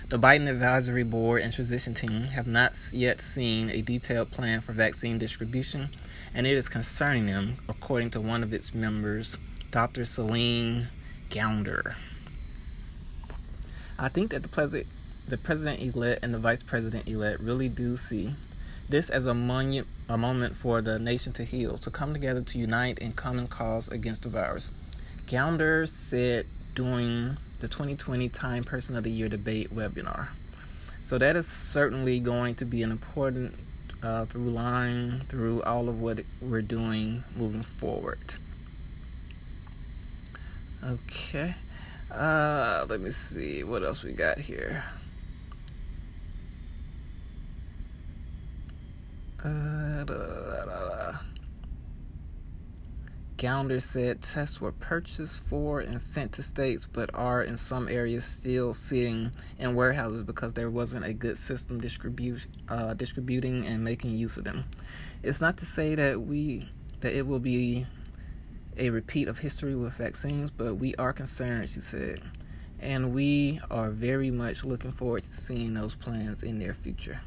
The 0.08 0.18
Biden 0.18 0.48
Advisory 0.48 1.02
Board 1.02 1.42
and 1.42 1.52
transition 1.52 1.92
team 1.92 2.24
have 2.26 2.46
not 2.46 2.78
yet 2.92 3.20
seen 3.20 3.68
a 3.70 3.82
detailed 3.82 4.30
plan 4.30 4.60
for 4.60 4.72
vaccine 4.72 5.18
distribution, 5.18 5.90
and 6.34 6.46
it 6.46 6.56
is 6.56 6.68
concerning 6.68 7.26
them, 7.26 7.58
according 7.68 8.12
to 8.12 8.20
one 8.20 8.42
of 8.42 8.54
its 8.54 8.72
members, 8.72 9.36
Dr. 9.70 10.06
Celine 10.06 10.88
Gounder. 11.28 11.96
I 13.98 14.08
think 14.08 14.30
that 14.30 14.42
the 14.42 14.48
president, 14.48 14.86
the 15.28 15.36
president 15.36 15.80
elect 15.80 16.24
and 16.24 16.32
the 16.32 16.38
vice 16.38 16.62
president 16.62 17.06
elect 17.06 17.40
really 17.40 17.68
do 17.68 17.96
see 17.96 18.34
this 18.90 19.08
as 19.08 19.26
a, 19.26 19.32
monu- 19.32 19.86
a 20.08 20.18
moment 20.18 20.56
for 20.56 20.80
the 20.82 20.98
nation 20.98 21.32
to 21.34 21.44
heal, 21.44 21.78
to 21.78 21.90
come 21.90 22.12
together 22.12 22.42
to 22.42 22.58
unite 22.58 22.98
in 22.98 23.12
common 23.12 23.46
cause 23.46 23.88
against 23.88 24.22
the 24.22 24.28
virus. 24.28 24.70
Gounder 25.26 25.88
said 25.88 26.46
during 26.74 27.36
the 27.60 27.68
2020 27.68 28.28
Time 28.28 28.64
Person 28.64 28.96
of 28.96 29.04
the 29.04 29.10
Year 29.10 29.28
debate 29.28 29.74
webinar. 29.74 30.28
So 31.04 31.18
that 31.18 31.36
is 31.36 31.46
certainly 31.46 32.20
going 32.20 32.56
to 32.56 32.64
be 32.64 32.82
an 32.82 32.90
important 32.90 33.54
uh, 34.02 34.24
through 34.26 34.50
line 34.50 35.22
through 35.28 35.62
all 35.62 35.88
of 35.88 36.00
what 36.00 36.20
we're 36.40 36.62
doing 36.62 37.22
moving 37.36 37.62
forward. 37.62 38.18
Okay. 40.82 41.54
Uh, 42.10 42.86
let 42.88 43.00
me 43.00 43.10
see 43.10 43.62
what 43.62 43.84
else 43.84 44.02
we 44.02 44.12
got 44.12 44.38
here. 44.38 44.82
Gounder 53.40 53.80
said 53.80 54.20
tests 54.20 54.60
were 54.60 54.72
purchased 54.72 55.42
for 55.44 55.80
and 55.80 56.00
sent 56.02 56.32
to 56.32 56.42
states, 56.42 56.86
but 56.86 57.08
are 57.14 57.42
in 57.42 57.56
some 57.56 57.88
areas 57.88 58.22
still 58.22 58.74
sitting 58.74 59.32
in 59.58 59.74
warehouses 59.74 60.24
because 60.24 60.52
there 60.52 60.68
wasn't 60.68 61.06
a 61.06 61.14
good 61.14 61.38
system 61.38 61.80
distribute, 61.80 62.46
uh, 62.68 62.92
distributing 62.92 63.66
and 63.66 63.82
making 63.82 64.14
use 64.14 64.36
of 64.36 64.44
them. 64.44 64.66
It's 65.22 65.40
not 65.40 65.56
to 65.58 65.64
say 65.64 65.94
that 65.94 66.20
we 66.20 66.68
that 67.00 67.14
it 67.16 67.26
will 67.26 67.38
be 67.38 67.86
a 68.76 68.90
repeat 68.90 69.26
of 69.26 69.38
history 69.38 69.74
with 69.74 69.94
vaccines, 69.94 70.50
but 70.50 70.74
we 70.74 70.94
are 70.96 71.14
concerned, 71.14 71.70
she 71.70 71.80
said, 71.80 72.20
and 72.78 73.14
we 73.14 73.58
are 73.70 73.88
very 73.88 74.30
much 74.30 74.64
looking 74.64 74.92
forward 74.92 75.24
to 75.24 75.34
seeing 75.34 75.72
those 75.72 75.94
plans 75.94 76.42
in 76.42 76.58
their 76.58 76.74
future. 76.74 77.22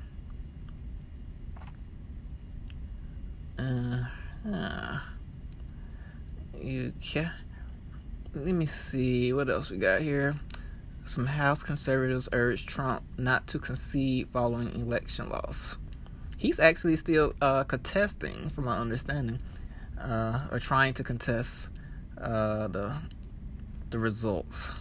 Uh, 3.57 4.05
uh, 4.51 5.00
okay. 6.57 7.29
Let 8.33 8.55
me 8.55 8.65
see 8.65 9.33
what 9.33 9.50
else 9.50 9.69
we 9.69 9.77
got 9.77 10.01
here. 10.01 10.36
Some 11.05 11.25
House 11.25 11.63
conservatives 11.63 12.29
urge 12.31 12.65
Trump 12.65 13.03
not 13.17 13.45
to 13.48 13.60
concede 13.60 14.29
following 14.31 14.74
election 14.74 15.29
loss. 15.29 15.77
He's 16.38 16.60
actually 16.60 16.95
still 16.95 17.33
uh, 17.41 17.63
contesting, 17.63 18.50
from 18.50 18.65
my 18.65 18.77
understanding 18.77 19.39
uh, 20.00 20.39
are 20.51 20.60
trying 20.60 20.93
to 20.95 21.03
contest 21.03 21.69
uh, 22.19 22.67
the 22.67 22.95
the 23.89 24.00
results. 24.00 24.72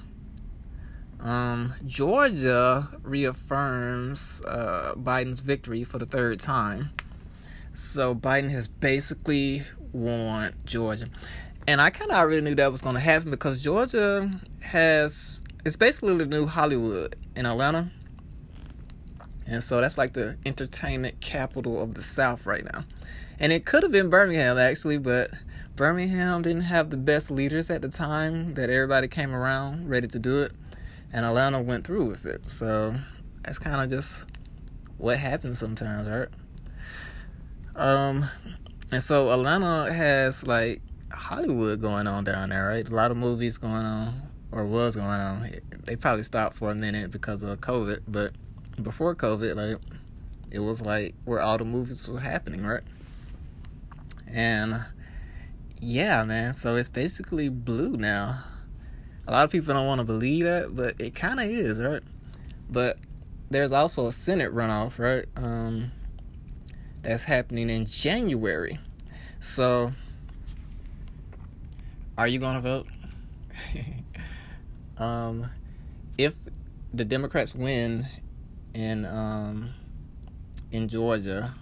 Um, 1.21 1.75
Georgia 1.87 2.89
reaffirms 3.03 4.43
uh, 4.47 4.95
Biden's 4.97 5.41
victory 5.41 5.85
for 5.85 5.99
the 5.99 6.07
third 6.07 6.41
time. 6.41 6.91
So 7.75 8.15
Biden 8.15 8.51
has 8.51 8.69
basically 8.69 9.63
won 9.93 10.55
Georgia. 10.65 11.09
And 11.67 11.81
I 11.81 11.91
kind 11.91 12.11
of 12.11 12.17
already 12.17 12.41
knew 12.41 12.55
that 12.57 12.73
was 12.73 12.83
going 12.83 12.95
to 12.95 13.01
happen 13.01 13.31
because 13.31 13.63
Georgia 13.63 14.31
has, 14.61 15.41
it's 15.65 15.77
basically 15.77 16.17
the 16.17 16.27
new 16.27 16.47
Hollywood 16.47 17.17
in 17.37 17.47
Atlanta. 17.47 17.91
And 19.47 19.63
so 19.63 19.81
that's 19.81 19.99
like 19.99 20.13
the 20.13 20.37
entertainment 20.47 21.21
capital 21.21 21.81
of 21.81 21.95
the 21.95 22.03
South 22.03 22.47
right 22.47 22.65
now. 22.65 22.85
And 23.39 23.53
it 23.53 23.65
could 23.65 23.83
have 23.83 23.93
been 23.93 24.11
Birmingham 24.11 24.59
actually, 24.59 24.99
but 24.99 25.31
Birmingham 25.77 26.43
didn't 26.43 26.63
have 26.63 26.91
the 26.91 26.97
best 26.97 27.31
leaders 27.31 27.71
at 27.71 27.83
the 27.83 27.89
time 27.89 28.55
that 28.55 28.71
everybody 28.71 29.09
came 29.09 29.35
around 29.35 29.89
ready 29.89 30.09
to 30.09 30.19
do 30.19 30.43
it. 30.43 30.53
And 31.13 31.27
Atlanta 31.27 31.61
went 31.61 31.87
through 31.87 32.07
with 32.07 32.27
it. 32.27 32.49
So 32.49 32.95
that's 33.45 33.59
kind 33.59 33.83
of 33.83 33.91
just 33.91 34.27
what 34.99 35.19
happens 35.19 35.59
sometimes, 35.59 36.09
right? 36.09 36.29
Um, 37.75 38.29
and 38.91 39.03
so 39.03 39.31
Atlanta 39.31 39.93
has 39.93 40.47
like 40.47 40.83
Hollywood 41.11 41.81
going 41.81 42.07
on 42.07 42.25
down 42.25 42.51
there, 42.51 42.67
right? 42.67 42.89
A 42.89 42.95
lot 42.95 43.11
of 43.11 43.17
movies 43.17 43.59
going 43.59 43.85
on, 43.85 44.21
or 44.51 44.67
was 44.67 44.97
going 44.97 45.09
on. 45.09 45.51
They 45.85 45.97
probably 45.97 46.25
stopped 46.25 46.57
for 46.57 46.71
a 46.71 46.75
minute 46.75 47.11
because 47.11 47.43
of 47.43 47.61
COVID, 47.61 48.03
but 48.09 48.33
before 48.83 49.15
COVID, 49.15 49.57
like 49.57 49.83
it 50.51 50.61
was 50.61 50.83
like 50.83 51.15
where 51.25 51.41
all 51.41 51.59
the 51.59 51.65
movies 51.65 52.07
were 52.09 52.21
happening, 52.21 52.65
right? 52.65 52.83
And 54.29 54.85
yeah, 55.81 56.25
man, 56.25 56.55
so 56.55 56.77
it's 56.77 56.89
basically 56.89 57.49
blue 57.49 57.97
now. 57.97 58.45
A 59.27 59.33
lot 59.33 59.45
of 59.45 59.51
people 59.51 59.75
don't 59.75 59.87
want 59.87 60.01
to 60.01 60.05
believe 60.05 60.45
that, 60.45 60.75
but 60.75 61.01
it 61.01 61.15
kind 61.15 61.41
of 61.41 61.47
is, 61.47 61.81
right? 61.81 62.03
But 62.71 62.99
there's 63.51 63.73
also 63.73 64.09
a 64.09 64.13
Senate 64.13 64.53
runoff, 64.53 64.99
right? 64.99 65.27
Um, 65.37 65.93
that's 67.03 67.25
happening 67.25 67.71
in 67.71 67.87
January. 67.87 68.79
So, 69.41 69.93
are 72.17 72.29
you 72.29 72.39
going 72.39 72.55
to 72.55 72.61
vote? 72.61 72.87
um, 74.99 75.47
if 76.17 76.35
the 76.95 77.05
Democrats 77.05 77.55
win 77.55 78.07
in 78.75 79.05
um, 79.05 79.71
in 80.71 80.89
Georgia 80.89 81.55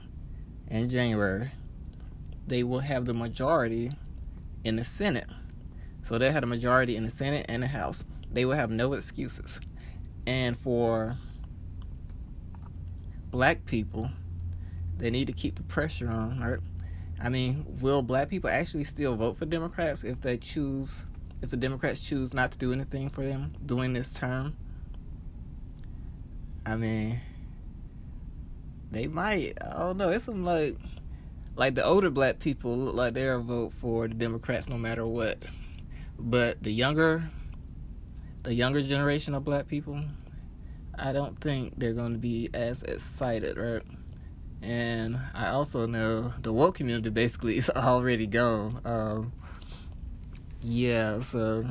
in 0.68 0.88
January, 0.88 1.50
they 2.46 2.62
will 2.62 2.80
have 2.80 3.04
the 3.04 3.14
majority 3.14 3.92
in 4.64 4.76
the 4.76 4.84
Senate. 4.84 5.26
So 6.02 6.18
they 6.18 6.30
had 6.30 6.44
a 6.44 6.46
majority 6.46 6.96
in 6.96 7.04
the 7.04 7.10
Senate 7.10 7.46
and 7.48 7.62
the 7.62 7.66
House. 7.66 8.04
They 8.32 8.44
will 8.44 8.56
have 8.56 8.70
no 8.70 8.92
excuses. 8.92 9.60
And 10.26 10.58
for 10.58 11.16
black 13.30 13.64
people, 13.64 14.10
they 15.00 15.10
need 15.10 15.26
to 15.26 15.32
keep 15.32 15.56
the 15.56 15.62
pressure 15.64 16.08
on, 16.08 16.40
right? 16.40 16.58
I 17.22 17.28
mean, 17.28 17.66
will 17.80 18.02
black 18.02 18.28
people 18.28 18.48
actually 18.48 18.84
still 18.84 19.16
vote 19.16 19.36
for 19.36 19.46
Democrats 19.46 20.04
if 20.04 20.20
they 20.20 20.36
choose 20.36 21.04
if 21.42 21.50
the 21.50 21.56
Democrats 21.56 22.00
choose 22.00 22.34
not 22.34 22.52
to 22.52 22.58
do 22.58 22.72
anything 22.72 23.08
for 23.08 23.24
them 23.24 23.54
during 23.64 23.92
this 23.92 24.12
term? 24.12 24.56
I 26.66 26.76
mean, 26.76 27.18
they 28.90 29.06
might. 29.06 29.54
I 29.62 29.78
don't 29.78 29.96
know. 29.96 30.10
It's 30.10 30.26
some 30.26 30.44
like 30.44 30.76
like 31.56 31.74
the 31.74 31.84
older 31.84 32.10
black 32.10 32.38
people 32.38 32.76
look 32.76 32.94
like 32.94 33.14
they'll 33.14 33.42
vote 33.42 33.72
for 33.72 34.06
the 34.06 34.14
Democrats 34.14 34.68
no 34.68 34.78
matter 34.78 35.06
what. 35.06 35.38
But 36.18 36.62
the 36.62 36.72
younger 36.72 37.28
the 38.42 38.54
younger 38.54 38.82
generation 38.82 39.34
of 39.34 39.44
black 39.44 39.68
people, 39.68 40.00
I 40.98 41.12
don't 41.12 41.38
think 41.40 41.74
they're 41.78 41.92
going 41.92 42.12
to 42.12 42.18
be 42.18 42.48
as 42.54 42.82
excited, 42.82 43.56
right? 43.58 43.82
And 44.62 45.18
I 45.34 45.48
also 45.48 45.86
know 45.86 46.32
the 46.40 46.52
woke 46.52 46.76
community 46.76 47.10
basically 47.10 47.56
is 47.56 47.70
already 47.76 48.26
gone. 48.26 48.80
Um, 48.84 49.32
yeah, 50.62 51.20
so 51.20 51.64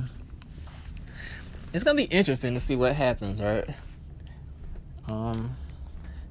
it's 1.73 1.83
gonna 1.83 1.97
be 1.97 2.05
interesting 2.05 2.53
to 2.55 2.59
see 2.59 2.75
what 2.75 2.95
happens, 2.95 3.41
right? 3.41 3.69
Um, 5.07 5.55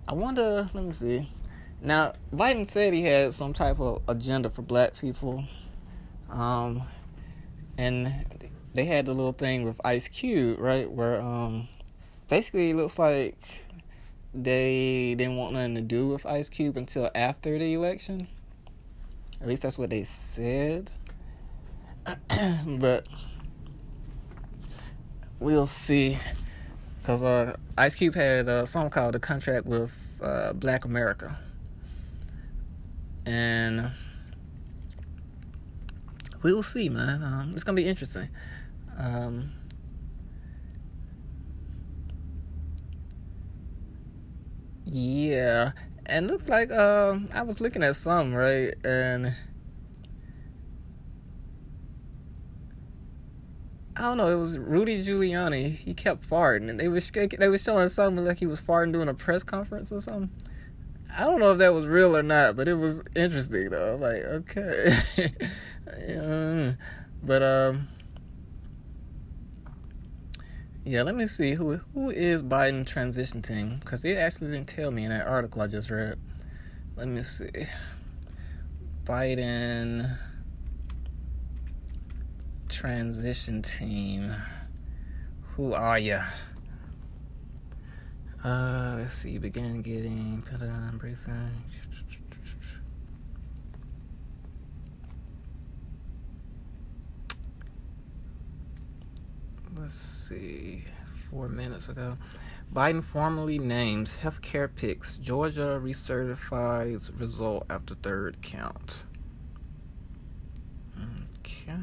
I 0.08 0.14
wonder. 0.14 0.68
Let 0.72 0.84
me 0.84 0.90
see. 0.92 1.28
Now, 1.80 2.14
Biden 2.34 2.66
said 2.66 2.92
he 2.92 3.02
had 3.02 3.34
some 3.34 3.52
type 3.52 3.78
of 3.78 4.02
agenda 4.08 4.50
for 4.50 4.62
black 4.62 4.98
people. 4.98 5.44
Um, 6.30 6.82
and 7.76 8.12
they 8.74 8.84
had 8.84 9.06
the 9.06 9.14
little 9.14 9.32
thing 9.32 9.62
with 9.62 9.80
Ice 9.84 10.08
Cube, 10.08 10.58
right? 10.58 10.90
Where 10.90 11.20
um, 11.20 11.68
basically 12.28 12.70
it 12.70 12.76
looks 12.76 12.98
like 12.98 13.36
they 14.42 15.14
didn't 15.16 15.36
want 15.36 15.54
nothing 15.54 15.74
to 15.74 15.80
do 15.80 16.08
with 16.08 16.26
Ice 16.26 16.48
Cube 16.48 16.76
until 16.76 17.10
after 17.14 17.58
the 17.58 17.74
election. 17.74 18.28
At 19.40 19.48
least 19.48 19.62
that's 19.62 19.78
what 19.78 19.90
they 19.90 20.04
said. 20.04 20.90
but 22.66 23.06
we'll 25.40 25.66
see. 25.66 26.18
Because 27.00 27.22
uh, 27.22 27.56
Ice 27.76 27.94
Cube 27.94 28.14
had 28.14 28.48
a 28.48 28.66
song 28.66 28.90
called 28.90 29.14
The 29.14 29.20
Contract 29.20 29.66
with 29.66 29.94
uh, 30.22 30.52
Black 30.52 30.84
America 30.84 31.36
and 33.28 33.90
we 36.42 36.54
will 36.54 36.62
see, 36.62 36.88
man. 36.88 37.22
Um, 37.22 37.50
it's 37.52 37.62
gonna 37.62 37.76
be 37.76 37.86
interesting. 37.86 38.28
Um, 38.96 39.52
yeah, 44.90 45.72
and 46.06 46.28
looked 46.28 46.48
like 46.48 46.70
uh, 46.70 47.18
I 47.34 47.42
was 47.42 47.60
looking 47.60 47.82
at 47.82 47.96
some 47.96 48.34
right, 48.34 48.74
and 48.84 49.34
I 53.96 54.00
don't 54.00 54.16
know. 54.16 54.28
It 54.28 54.40
was 54.40 54.56
Rudy 54.56 55.04
Giuliani. 55.04 55.76
He 55.76 55.92
kept 55.92 56.28
farting, 56.28 56.70
and 56.70 56.80
they 56.80 56.88
was 56.88 57.10
they 57.10 57.48
was 57.48 57.62
showing 57.62 57.88
something 57.90 58.24
like 58.24 58.38
he 58.38 58.46
was 58.46 58.60
farting 58.60 58.92
during 58.92 59.08
a 59.08 59.14
press 59.14 59.42
conference 59.42 59.92
or 59.92 60.00
something. 60.00 60.30
I 61.16 61.24
don't 61.24 61.40
know 61.40 61.52
if 61.52 61.58
that 61.58 61.72
was 61.72 61.86
real 61.86 62.16
or 62.16 62.22
not, 62.22 62.56
but 62.56 62.68
it 62.68 62.74
was 62.74 63.02
interesting 63.14 63.70
though. 63.70 63.96
Like, 63.96 64.22
okay, 64.22 64.92
yeah. 66.08 66.72
but 67.22 67.42
um, 67.42 67.88
yeah. 70.88 71.02
Let 71.02 71.14
me 71.14 71.26
see 71.26 71.52
who 71.52 71.76
who 71.92 72.10
is 72.10 72.42
Biden 72.42 72.86
transition 72.86 73.42
team 73.42 73.74
because 73.80 74.04
it 74.04 74.16
actually 74.16 74.52
didn't 74.52 74.68
tell 74.68 74.90
me 74.90 75.04
in 75.04 75.10
that 75.10 75.26
article 75.26 75.60
I 75.60 75.66
just 75.66 75.90
read. 75.90 76.18
Let 76.96 77.08
me 77.08 77.22
see, 77.22 77.50
Biden 79.04 80.16
transition 82.68 83.60
team. 83.60 84.34
Who 85.56 85.74
are 85.74 85.98
you? 85.98 86.20
Uh, 88.42 88.96
let's 89.00 89.18
see, 89.18 89.36
begin 89.36 89.82
getting 89.82 90.42
put 90.50 90.62
on 90.62 90.96
briefing. 90.96 91.50
Let's 99.80 99.94
see, 99.94 100.84
four 101.30 101.48
minutes 101.48 101.88
ago. 101.88 102.16
Biden 102.74 103.02
formally 103.02 103.58
names 103.58 104.16
healthcare 104.22 104.68
picks. 104.74 105.16
Georgia 105.18 105.80
recertifies 105.82 107.10
result 107.18 107.64
after 107.70 107.94
third 107.94 108.42
count. 108.42 109.04
Okay. 111.38 111.76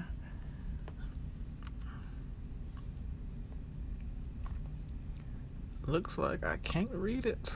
looks 5.88 6.17
like 6.17 6.43
I 6.43 6.58
can't 6.58 6.91
read 6.91 7.25
it. 7.25 7.53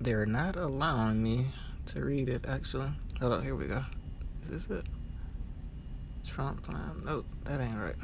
They're 0.00 0.26
not 0.26 0.56
allowing 0.56 1.22
me 1.22 1.48
to 1.86 2.04
read 2.04 2.28
it, 2.28 2.44
actually. 2.46 2.90
Hold 3.20 3.32
on, 3.32 3.42
here 3.42 3.56
we 3.56 3.66
go. 3.66 3.84
Is 4.44 4.50
this 4.50 4.78
it? 4.78 4.86
Trump 6.26 6.62
plan? 6.62 7.02
Nope, 7.04 7.26
that 7.44 7.60
ain't 7.60 7.78
right. 7.78 7.96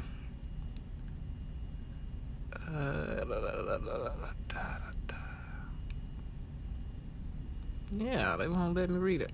Yeah, 7.97 8.35
they 8.37 8.47
won't 8.47 8.75
let 8.75 8.89
me 8.89 8.97
read 8.97 9.21
it. 9.21 9.31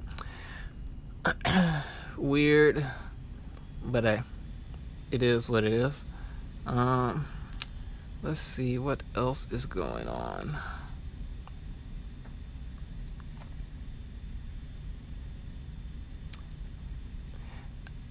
Weird, 2.18 2.86
but 3.86 4.04
hey, 4.04 4.22
it 5.12 5.24
is 5.24 5.48
what 5.48 5.64
it 5.64 5.74
is. 5.74 6.04
Um, 6.66 7.26
Let's 8.22 8.42
see 8.42 8.78
what 8.78 9.02
else 9.16 9.48
is 9.50 9.66
going 9.66 10.10
on. 10.10 10.58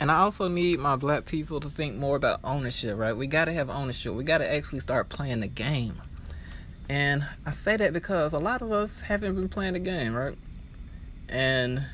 And 0.01 0.11
I 0.11 0.19
also 0.19 0.47
need 0.49 0.79
my 0.79 0.97
black 0.97 1.25
people 1.25 1.59
to 1.61 1.69
think 1.69 1.97
more 1.97 2.17
about 2.17 2.41
ownership, 2.45 2.97
right? 2.97 3.17
We 3.17 3.27
got 3.27 3.47
to 3.47 3.53
have 3.53 3.69
ownership. 3.69 4.15
We 4.15 4.23
got 4.23 4.39
to 4.39 4.53
actually 4.53 4.81
start 4.81 5.09
playing 5.09 5.41
the 5.41 5.49
game. 5.49 6.01
And 6.89 7.25
I 7.45 7.51
say 7.51 7.77
that 7.77 7.93
because 7.93 8.33
a 8.33 8.39
lot 8.39 8.63
of 8.63 8.71
us 8.71 9.01
haven't 9.01 9.35
been 9.35 9.49
playing 9.49 9.73
the 9.73 9.81
game, 9.81 10.15
right? 10.15 10.39
And 11.29 11.85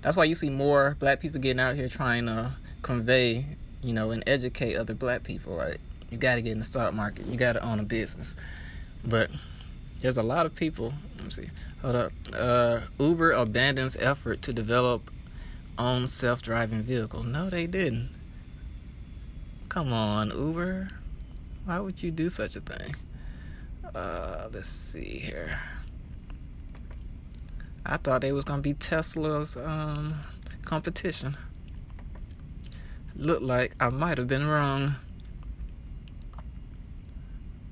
that's 0.00 0.16
why 0.16 0.24
you 0.24 0.34
see 0.34 0.48
more 0.48 0.96
black 0.98 1.20
people 1.20 1.40
getting 1.40 1.60
out 1.60 1.74
here 1.74 1.88
trying 1.88 2.26
to 2.26 2.52
convey, 2.82 3.44
you 3.82 3.92
know, 3.92 4.12
and 4.12 4.22
educate 4.26 4.76
other 4.76 4.94
black 4.94 5.24
people, 5.24 5.56
right? 5.56 5.78
You 6.10 6.18
got 6.18 6.36
to 6.36 6.42
get 6.42 6.52
in 6.52 6.58
the 6.58 6.64
stock 6.64 6.94
market. 6.94 7.26
You 7.26 7.36
got 7.36 7.52
to 7.54 7.64
own 7.64 7.80
a 7.80 7.82
business. 7.82 8.34
But 9.04 9.30
there's 10.00 10.16
a 10.16 10.22
lot 10.22 10.46
of 10.46 10.54
people. 10.54 10.94
Let 11.16 11.24
me 11.24 11.30
see. 11.30 11.50
Hold 11.82 11.96
up. 11.96 12.12
Uh, 12.32 12.80
Uber 12.98 13.32
abandons 13.32 13.96
effort 13.96 14.42
to 14.42 14.52
develop 14.52 15.10
own 15.78 16.08
self-driving 16.08 16.82
vehicle. 16.82 17.22
No, 17.22 17.50
they 17.50 17.66
didn't. 17.66 18.10
Come 19.68 19.92
on, 19.92 20.30
Uber. 20.30 20.90
Why 21.64 21.78
would 21.78 22.02
you 22.02 22.10
do 22.10 22.30
such 22.30 22.56
a 22.56 22.60
thing? 22.60 22.94
Uh, 23.94 24.48
let's 24.52 24.68
see 24.68 25.18
here. 25.18 25.60
I 27.86 27.96
thought 27.96 28.20
they 28.20 28.32
was 28.32 28.44
gonna 28.44 28.62
be 28.62 28.74
Tesla's 28.74 29.56
um, 29.56 30.14
competition. 30.62 31.36
Looked 33.16 33.42
like 33.42 33.74
I 33.80 33.90
might 33.90 34.18
have 34.18 34.28
been 34.28 34.46
wrong. 34.46 34.94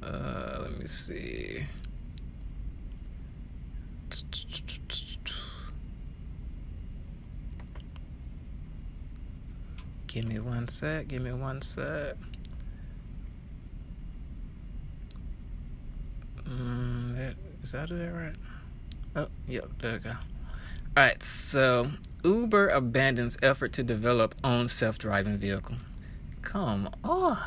Uh, 0.02 0.58
let 0.60 0.78
me 0.78 0.86
see. 0.86 1.64
Give 10.08 10.26
me 10.26 10.38
one 10.40 10.66
sec. 10.68 11.06
Give 11.06 11.22
me 11.22 11.32
one 11.32 11.60
sec. 11.60 12.16
Mm, 16.44 17.14
that, 17.14 17.34
is 17.62 17.72
that 17.72 17.90
it 17.90 18.10
right? 18.10 18.34
Oh, 19.14 19.28
yep, 19.46 19.68
there 19.80 19.92
we 19.92 19.98
go. 19.98 20.12
Alright, 20.96 21.22
so 21.22 21.90
Uber 22.24 22.70
abandons 22.70 23.36
effort 23.42 23.74
to 23.74 23.82
develop 23.82 24.34
own 24.42 24.68
self 24.68 24.98
driving 24.98 25.36
vehicle. 25.36 25.76
Come 26.40 26.88
on. 27.04 27.38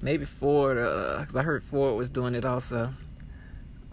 maybe 0.00 0.24
Ford, 0.24 0.76
because 0.76 1.34
uh, 1.34 1.40
I 1.40 1.42
heard 1.42 1.64
Ford 1.64 1.96
was 1.96 2.08
doing 2.08 2.36
it 2.36 2.44
also. 2.44 2.94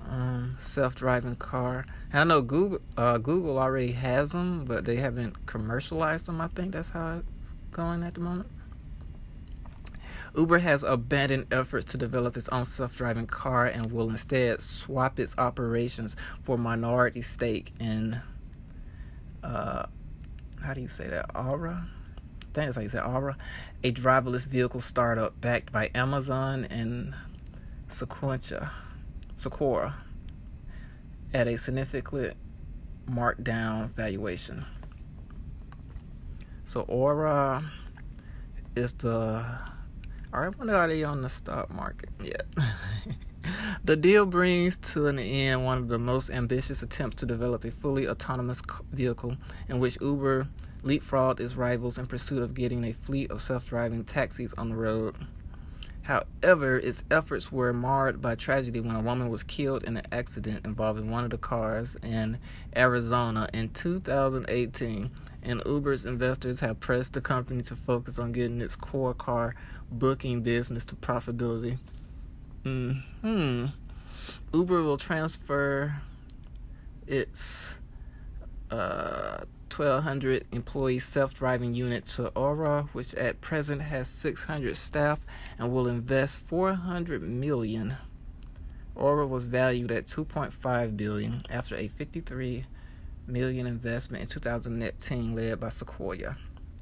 Um, 0.09 0.55
self-driving 0.59 1.35
car. 1.35 1.85
And 2.13 2.21
I 2.21 2.23
know 2.23 2.41
Google 2.41 2.79
uh, 2.95 3.17
Google 3.17 3.59
already 3.59 3.91
has 3.91 4.31
them, 4.31 4.63
but 4.63 4.85
they 4.85 4.95
haven't 4.95 5.45
commercialized 5.45 6.27
them. 6.27 6.39
I 6.39 6.47
think 6.47 6.71
that's 6.71 6.89
how 6.89 7.17
it's 7.17 7.53
going 7.71 8.03
at 8.03 8.13
the 8.13 8.21
moment. 8.21 8.49
Uber 10.37 10.59
has 10.59 10.83
abandoned 10.83 11.47
efforts 11.51 11.91
to 11.91 11.97
develop 11.97 12.37
its 12.37 12.47
own 12.49 12.65
self-driving 12.65 13.27
car 13.27 13.65
and 13.65 13.91
will 13.91 14.09
instead 14.09 14.61
swap 14.61 15.19
its 15.19 15.35
operations 15.37 16.15
for 16.43 16.57
minority 16.57 17.21
stake 17.21 17.73
in 17.79 18.21
uh, 19.43 19.85
how 20.61 20.73
do 20.73 20.81
you 20.81 20.87
say 20.87 21.07
that? 21.07 21.25
Aura? 21.35 21.87
I 22.41 22.43
think 22.53 22.53
that's 22.53 22.75
how 22.75 22.81
you 22.81 22.89
say 22.89 22.99
Aura, 22.99 23.37
a 23.83 23.91
driverless 23.91 24.47
vehicle 24.47 24.81
startup 24.81 25.39
backed 25.39 25.71
by 25.71 25.89
Amazon 25.95 26.65
and 26.65 27.13
Sequentia, 27.89 28.69
Sequoia 29.37 29.93
at 31.33 31.47
a 31.47 31.57
significant 31.57 32.35
markdown 33.09 33.89
valuation. 33.91 34.65
So 36.65 36.81
Aura 36.81 37.63
is 38.75 38.93
the 38.93 39.45
I 40.33 40.49
wonder 40.49 40.75
are 40.75 40.87
they 40.87 41.03
on 41.03 41.21
the 41.21 41.29
stock 41.29 41.69
market 41.73 42.09
yet? 42.21 42.45
the 43.85 43.95
deal 43.95 44.25
brings 44.25 44.77
to 44.79 45.07
an 45.07 45.19
end 45.19 45.63
one 45.63 45.77
of 45.77 45.87
the 45.87 45.97
most 45.97 46.29
ambitious 46.29 46.83
attempts 46.83 47.15
to 47.17 47.25
develop 47.25 47.63
a 47.63 47.71
fully 47.71 48.07
autonomous 48.07 48.61
vehicle 48.91 49.37
in 49.69 49.79
which 49.79 49.97
Uber 50.01 50.47
leapfrogged 50.83 51.39
its 51.39 51.55
rivals 51.55 51.97
in 51.97 52.07
pursuit 52.07 52.43
of 52.43 52.53
getting 52.53 52.83
a 52.83 52.91
fleet 52.91 53.31
of 53.31 53.41
self-driving 53.41 54.03
taxis 54.03 54.53
on 54.55 54.69
the 54.69 54.75
road. 54.75 55.15
However, 56.07 56.77
its 56.77 57.03
efforts 57.11 57.51
were 57.51 57.73
marred 57.73 58.21
by 58.21 58.35
tragedy 58.35 58.79
when 58.79 58.95
a 58.95 59.01
woman 59.01 59.27
was 59.27 59.43
killed 59.43 59.83
in 59.83 59.97
an 59.97 60.07
accident 60.13 60.63
involving 60.63 61.11
one 61.11 61.25
of 61.25 61.31
the 61.31 61.37
cars 61.37 61.97
in 62.01 62.37
Arizona 62.77 63.49
in 63.53 63.67
2018, 63.71 65.11
and 65.43 65.61
Uber's 65.65 66.05
investors 66.05 66.61
have 66.61 66.79
pressed 66.79 67.11
the 67.11 67.19
company 67.19 67.61
to 67.63 67.75
focus 67.75 68.19
on 68.19 68.31
getting 68.31 68.61
its 68.61 68.77
core 68.77 69.13
car 69.13 69.55
booking 69.91 70.43
business 70.43 70.85
to 70.85 70.95
profitability. 70.95 71.77
Hmm. 72.63 73.65
Uber 74.53 74.83
will 74.83 74.97
transfer 74.97 75.93
its 77.05 77.75
uh, 78.71 79.39
1,200 79.69 80.45
employee 80.51 80.99
self-driving 80.99 81.73
unit 81.73 82.05
to 82.05 82.29
Aura, 82.29 82.83
which 82.93 83.13
at 83.15 83.41
present 83.41 83.81
has 83.81 84.07
600 84.07 84.75
staff 84.75 85.19
and 85.59 85.71
will 85.71 85.87
invest 85.87 86.39
400 86.39 87.21
million. 87.21 87.95
Aura 88.95 89.27
was 89.27 89.43
valued 89.43 89.91
at 89.91 90.07
2.5 90.07 90.97
billion 90.97 91.43
after 91.49 91.75
a 91.75 91.87
53 91.87 92.65
million 93.27 93.67
investment 93.67 94.21
in 94.21 94.27
2019 94.27 95.35
led 95.35 95.59
by 95.59 95.69
Sequoia. 95.69 96.35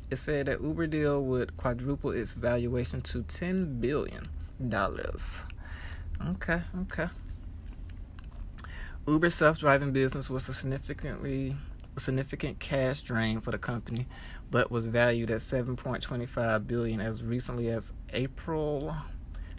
It 0.09 0.17
said 0.17 0.45
that 0.45 0.61
Uber 0.61 0.87
deal 0.87 1.23
would 1.25 1.57
quadruple 1.57 2.11
its 2.11 2.33
valuation 2.33 3.01
to 3.01 3.23
10 3.23 3.81
billion 3.81 4.29
dollars. 4.69 5.23
Okay, 6.29 6.61
okay. 6.81 7.09
Uber 9.07 9.29
self-driving 9.29 9.91
business 9.91 10.29
was 10.29 10.47
a 10.47 10.53
significantly 10.53 11.55
significant 11.97 12.59
cash 12.59 13.01
drain 13.01 13.41
for 13.41 13.51
the 13.51 13.57
company, 13.57 14.07
but 14.51 14.71
was 14.71 14.85
valued 14.85 15.31
at 15.31 15.41
7.25 15.41 16.67
billion 16.67 17.01
as 17.01 17.23
recently 17.23 17.69
as 17.69 17.93
April 18.13 18.95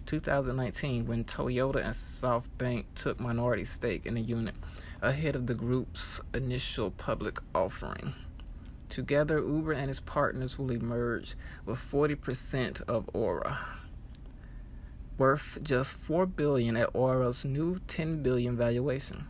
2019 0.06 1.06
when 1.06 1.24
Toyota 1.24 1.84
and 1.84 1.94
SoftBank 1.94 2.84
took 2.94 3.18
minority 3.18 3.64
stake 3.64 4.06
in 4.06 4.14
the 4.14 4.20
unit 4.20 4.54
ahead 5.02 5.36
of 5.36 5.46
the 5.46 5.54
group's 5.54 6.20
initial 6.32 6.90
public 6.92 7.38
offering. 7.54 8.14
Together, 8.88 9.38
Uber 9.38 9.72
and 9.72 9.90
its 9.90 10.00
partners 10.00 10.58
will 10.58 10.70
emerge 10.70 11.34
with 11.64 11.78
40% 11.78 12.82
of 12.82 13.10
Aura, 13.12 13.58
worth 15.18 15.58
just 15.62 15.96
4 15.96 16.24
billion 16.26 16.76
at 16.76 16.90
Aura's 16.94 17.44
new 17.44 17.80
10 17.88 18.22
billion 18.22 18.56
valuation. 18.56 19.26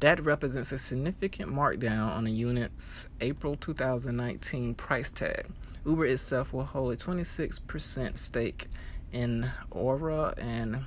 That 0.00 0.24
represents 0.24 0.72
a 0.72 0.78
significant 0.78 1.52
markdown 1.52 2.16
on 2.16 2.24
the 2.24 2.32
unit's 2.32 3.06
April 3.20 3.54
2019 3.56 4.74
price 4.74 5.10
tag. 5.10 5.46
Uber 5.84 6.06
itself 6.06 6.54
will 6.54 6.64
hold 6.64 6.94
a 6.94 6.96
26% 6.96 8.16
stake 8.16 8.68
in 9.12 9.50
Aura 9.70 10.32
and 10.38 10.84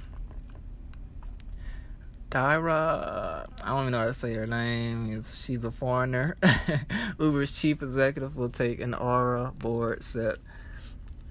Dara. 2.32 3.47
I 3.63 3.67
don't 3.67 3.82
even 3.82 3.91
know 3.91 3.99
how 3.99 4.06
to 4.06 4.15
say 4.15 4.34
her 4.34 4.47
name. 4.47 5.23
she's 5.23 5.63
a 5.63 5.69
foreigner. 5.69 6.36
Uber's 7.19 7.52
chief 7.52 7.84
executive 7.84 8.36
will 8.36 8.49
take 8.49 8.82
an 8.82 8.95
Aura 8.95 9.52
board 9.56 10.04
set. 10.04 10.38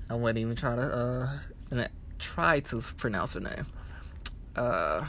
I 0.09 0.15
wouldn't 0.15 0.39
even 0.39 0.55
try 0.55 0.77
to 0.77 1.41
uh, 1.73 1.89
try 2.21 2.61
to 2.61 2.81
pronounce 2.97 3.33
her 3.33 3.41
name. 3.41 3.67
Uh, 4.55 5.07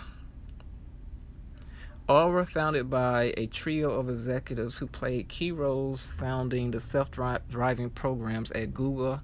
Aura, 2.10 2.46
founded 2.46 2.90
by 2.90 3.34
a 3.38 3.48
trio 3.48 3.92
of 3.92 4.10
executives 4.10 4.78
who 4.78 4.88
played 4.88 5.30
key 5.30 5.54
roles 5.54 6.10
founding 6.18 6.72
the 6.72 6.82
self 6.82 7.10
driving 7.10 7.90
programs 7.92 8.52
at 8.52 8.74
Google, 8.74 9.22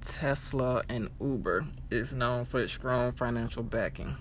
Tesla, 0.00 0.84
and 0.88 1.10
Uber, 1.20 1.66
is 1.90 2.12
known 2.12 2.44
for 2.44 2.60
its 2.60 2.74
strong 2.74 3.10
financial 3.10 3.64
backing. 3.64 4.14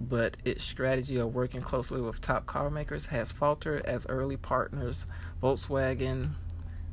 But 0.00 0.38
its 0.46 0.64
strategy 0.64 1.18
of 1.18 1.34
working 1.34 1.60
closely 1.60 2.00
with 2.00 2.22
top 2.22 2.46
car 2.46 2.70
makers 2.70 3.04
has 3.06 3.30
faltered 3.30 3.84
as 3.84 4.06
early 4.08 4.38
partners 4.38 5.04
Volkswagen, 5.42 6.30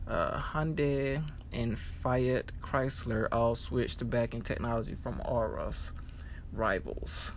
uh, 0.05 0.37
Hyundai, 0.37 1.23
and 1.53 1.79
Fiat 1.79 2.51
Chrysler 2.61 3.29
all 3.31 3.55
switched 3.55 3.99
to 3.99 4.05
backing 4.05 4.41
technology 4.41 4.95
from 4.95 5.21
Aura's 5.23 5.93
rivals. 6.51 7.31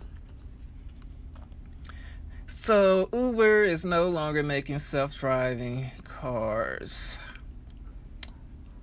So 2.63 3.09
Uber 3.11 3.63
is 3.63 3.83
no 3.83 4.09
longer 4.09 4.43
making 4.43 4.77
self-driving 4.77 5.89
cars, 6.03 7.17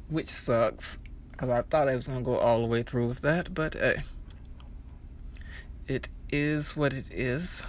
which 0.09 0.27
sucks 0.27 0.99
because 1.31 1.49
I 1.49 1.63
thought 1.63 1.87
I 1.87 1.95
was 1.95 2.09
gonna 2.09 2.23
go 2.23 2.35
all 2.35 2.61
the 2.61 2.67
way 2.67 2.83
through 2.83 3.07
with 3.07 3.21
that, 3.21 3.55
but 3.55 3.75
hey, 3.75 4.03
it 5.87 6.09
is 6.29 6.77
what 6.77 6.93
it 6.93 7.07
is. 7.13 7.63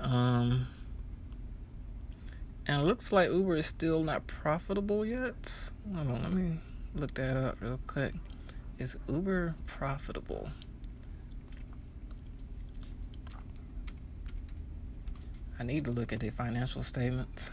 Um, 0.00 0.68
and 2.66 2.80
it 2.80 2.84
looks 2.86 3.12
like 3.12 3.30
Uber 3.30 3.56
is 3.56 3.66
still 3.66 4.02
not 4.02 4.26
profitable 4.26 5.04
yet. 5.04 5.70
Hold 5.94 6.08
on, 6.12 6.22
let 6.22 6.32
me 6.32 6.58
look 6.94 7.12
that 7.12 7.36
up 7.36 7.60
real 7.60 7.78
quick. 7.86 8.14
Is 8.78 8.96
Uber 9.06 9.54
profitable? 9.66 10.48
I 15.64 15.66
need 15.66 15.86
to 15.86 15.92
look 15.92 16.12
at 16.12 16.20
their 16.20 16.30
financial 16.30 16.82
statements. 16.82 17.50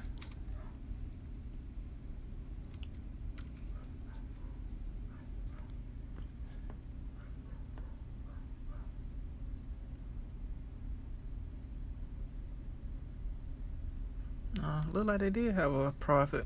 Uh, 14.62 14.82
look 14.91 15.08
like 15.08 15.21
they 15.21 15.30
did 15.30 15.56
have 15.56 15.74
a 15.74 15.93
profit. 15.93 16.45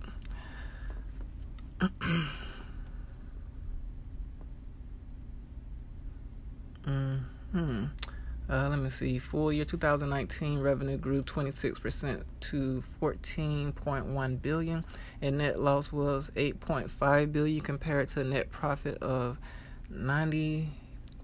hmm. 6.83 7.85
Uh, 8.49 8.67
let 8.69 8.79
me 8.79 8.89
see. 8.89 9.17
Full 9.17 9.51
year 9.51 9.65
2019 9.65 10.59
revenue 10.59 10.97
grew 10.97 11.23
26% 11.23 12.23
to 12.41 12.83
14.1 13.01 14.41
billion, 14.41 14.85
and 15.21 15.37
net 15.39 15.59
loss 15.59 15.91
was 15.91 16.29
8.5 16.35 17.31
billion 17.31 17.61
compared 17.61 18.09
to 18.09 18.21
a 18.21 18.23
net 18.23 18.51
profit 18.51 19.01
of 19.01 19.37
90 19.89 20.69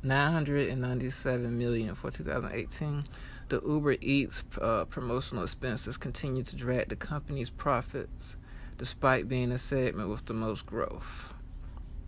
997 0.04 1.58
million 1.58 1.96
for 1.96 2.10
2018. 2.10 3.04
The 3.50 3.62
Uber 3.62 3.98
Eats 4.02 4.44
uh, 4.60 4.86
promotional 4.86 5.44
expenses 5.44 5.98
continue 5.98 6.44
to 6.44 6.56
drag 6.56 6.90
the 6.90 6.96
company's 6.96 7.50
profits, 7.50 8.36
despite 8.78 9.28
being 9.28 9.52
a 9.52 9.58
segment 9.58 10.10
with 10.10 10.26
the 10.26 10.34
most 10.34 10.66
growth. 10.66 11.34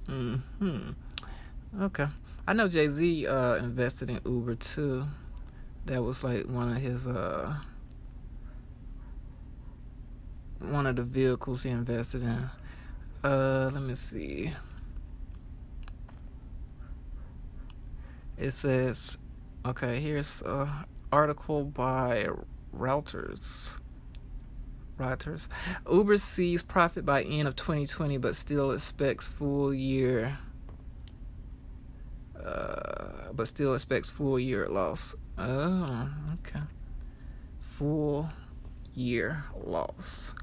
Hmm. 0.08 0.38
Okay. 1.80 2.08
I 2.46 2.52
know 2.52 2.68
Jay 2.68 2.90
Z 2.90 3.26
uh, 3.26 3.56
invested 3.56 4.10
in 4.10 4.20
Uber 4.26 4.56
too. 4.56 5.06
That 5.86 6.04
was 6.04 6.24
like 6.24 6.46
one 6.46 6.76
of 6.76 6.82
his 6.82 7.08
uh, 7.08 7.56
one 10.60 10.86
of 10.86 10.98
the 10.98 11.04
vehicles 11.04 11.64
he 11.64 11.70
invested 11.70 12.24
in. 12.24 12.50
Uh, 13.24 13.70
let 13.74 13.82
me 13.82 13.96
see. 13.96 14.54
It 18.38 18.52
says, 18.52 19.18
okay, 19.66 20.02
here's 20.02 20.42
an 20.46 20.70
article 21.14 21.64
by 21.64 22.28
Reuters. 22.76 23.78
Reuters. 25.00 25.48
Uber 25.90 26.18
sees 26.18 26.62
profit 26.62 27.06
by 27.06 27.24
end 27.24 27.48
of 27.48 27.56
2020, 27.56 28.18
but 28.18 28.36
still 28.36 28.72
expects 28.72 29.28
full 29.28 29.74
year. 29.74 30.38
Uh, 32.42 33.32
but 33.34 33.48
still 33.48 33.74
expects 33.74 34.10
full 34.10 34.40
year 34.40 34.68
loss. 34.68 35.16
Oh, 35.38 36.10
okay. 36.36 36.66
Full 37.62 38.30
year 38.94 39.46
loss. 39.64 40.34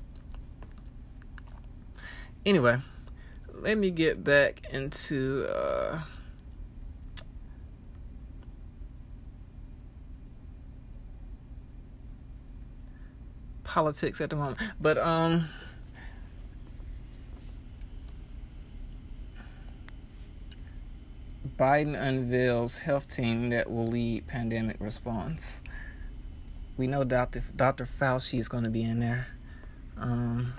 Anyway, 2.46 2.79
let 3.55 3.76
me 3.76 3.90
get 3.90 4.24
back 4.24 4.62
into 4.72 5.46
uh, 5.55 6.00
politics 13.70 14.20
at 14.20 14.31
the 14.31 14.37
moment. 14.37 14.59
But 14.81 14.98
um 14.98 15.48
Biden 21.61 21.94
unveils 21.94 22.79
health 22.79 23.07
team 23.07 23.51
that 23.51 23.70
will 23.70 23.87
lead 23.87 24.27
pandemic 24.27 24.79
response. 24.81 25.61
We 26.79 26.87
know 26.87 27.05
Dr. 27.05 27.42
Dr. 27.55 27.85
Fauci 27.85 28.38
is 28.38 28.49
going 28.49 28.64
to 28.64 28.70
be 28.70 28.83
in 28.83 28.99
there. 28.99 29.27
Um, 29.99 30.55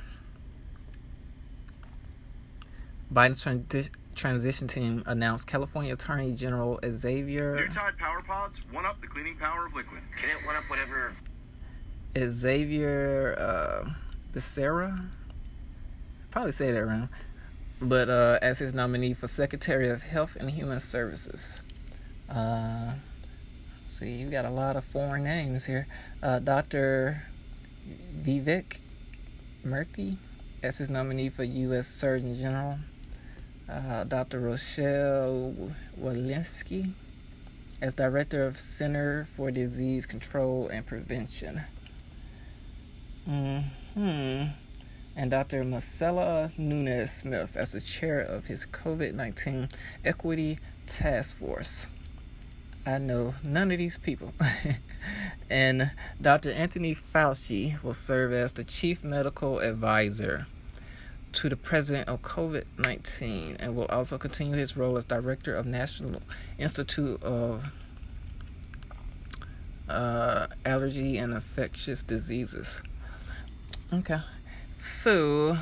Biden's 3.12 3.42
trans- 3.42 3.90
transition 4.14 4.68
team 4.68 5.02
announced 5.08 5.48
California 5.48 5.94
Attorney 5.94 6.36
General 6.36 6.80
Xavier. 6.88 7.56
New 7.56 7.68
Tide 7.68 7.98
Power 7.98 8.22
Pods 8.22 8.62
one 8.72 8.86
up 8.86 9.02
the 9.02 9.08
cleaning 9.08 9.38
power 9.38 9.66
of 9.66 9.74
liquid. 9.74 10.04
Can 10.20 10.30
it 10.30 10.46
one 10.46 10.56
up 10.56 10.70
whatever? 10.70 11.16
Xavier 12.16 13.36
uh, 13.40 13.90
Becerra. 14.36 15.04
Probably 16.30 16.52
say 16.52 16.72
that 16.72 16.86
wrong. 16.86 17.10
But 17.82 18.10
uh, 18.10 18.38
as 18.42 18.60
his 18.60 18.74
nominee 18.74 19.14
for 19.14 19.28
Secretary 19.28 19.90
of 19.90 20.02
Health 20.02 20.38
and 20.40 20.50
Human 20.50 20.80
Services. 20.80 21.60
Uh, 22.30 22.94
see, 23.88 24.12
you 24.12 24.30
got 24.30 24.46
a 24.46 24.50
lot 24.50 24.76
of 24.76 24.86
foreign 24.86 25.24
names 25.24 25.66
here. 25.66 25.88
Uh, 26.22 26.40
Dr. 26.40 27.24
Vivek 28.24 28.80
Murthy 29.66 30.18
as 30.64 30.78
his 30.78 30.90
nominee 30.90 31.30
for 31.30 31.44
U.S. 31.44 31.88
Surgeon 31.88 32.38
General 32.38 32.78
uh, 33.72 34.04
Dr. 34.04 34.40
Rochelle 34.40 35.74
Walensky 36.00 36.94
as 37.82 37.94
Director 37.94 38.46
of 38.46 38.60
Center 38.60 39.28
for 39.36 39.50
Disease 39.50 40.06
Control 40.06 40.68
and 40.68 40.86
Prevention. 40.86 41.62
Hmm. 43.26 43.60
And 45.16 45.32
Dr. 45.32 45.64
Marcella 45.64 46.52
Nunez 46.58 47.12
Smith 47.12 47.58
as 47.58 47.74
the 47.74 47.82
chair 47.82 48.22
of 48.22 48.46
his 48.46 48.66
COVID 48.66 49.14
19 49.14 49.70
Equity 50.06 50.58
Task 50.88 51.38
Force. 51.38 51.88
I 52.86 52.98
know 52.98 53.36
none 53.44 53.72
of 53.72 53.78
these 53.78 53.98
people. 53.98 54.34
and 55.50 55.92
Dr. 56.22 56.52
Anthony 56.52 56.96
Fauci 56.96 57.82
will 57.84 57.94
serve 57.94 58.34
as 58.34 58.54
the 58.54 58.64
chief 58.64 59.04
medical 59.04 59.60
advisor 59.60 60.48
to 61.34 61.50
the 61.50 61.56
president 61.56 62.10
of 62.10 62.22
COVID 62.22 62.66
19 62.78 63.58
and 63.60 63.76
will 63.76 63.86
also 63.86 64.18
continue 64.18 64.56
his 64.56 64.76
role 64.76 64.98
as 64.98 65.06
director 65.06 65.56
of 65.56 65.66
National 65.66 66.22
Institute 66.58 67.22
of 67.24 67.64
uh, 69.88 70.48
Allergy 70.66 71.18
and 71.18 71.34
Infectious 71.34 72.04
Diseases. 72.04 72.82
Okay. 73.94 74.20
So, 74.82 75.60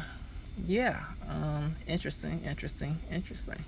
yeah. 0.66 1.02
Um, 1.28 1.76
interesting, 1.88 2.42
interesting, 2.46 2.98
interesting. 3.12 3.62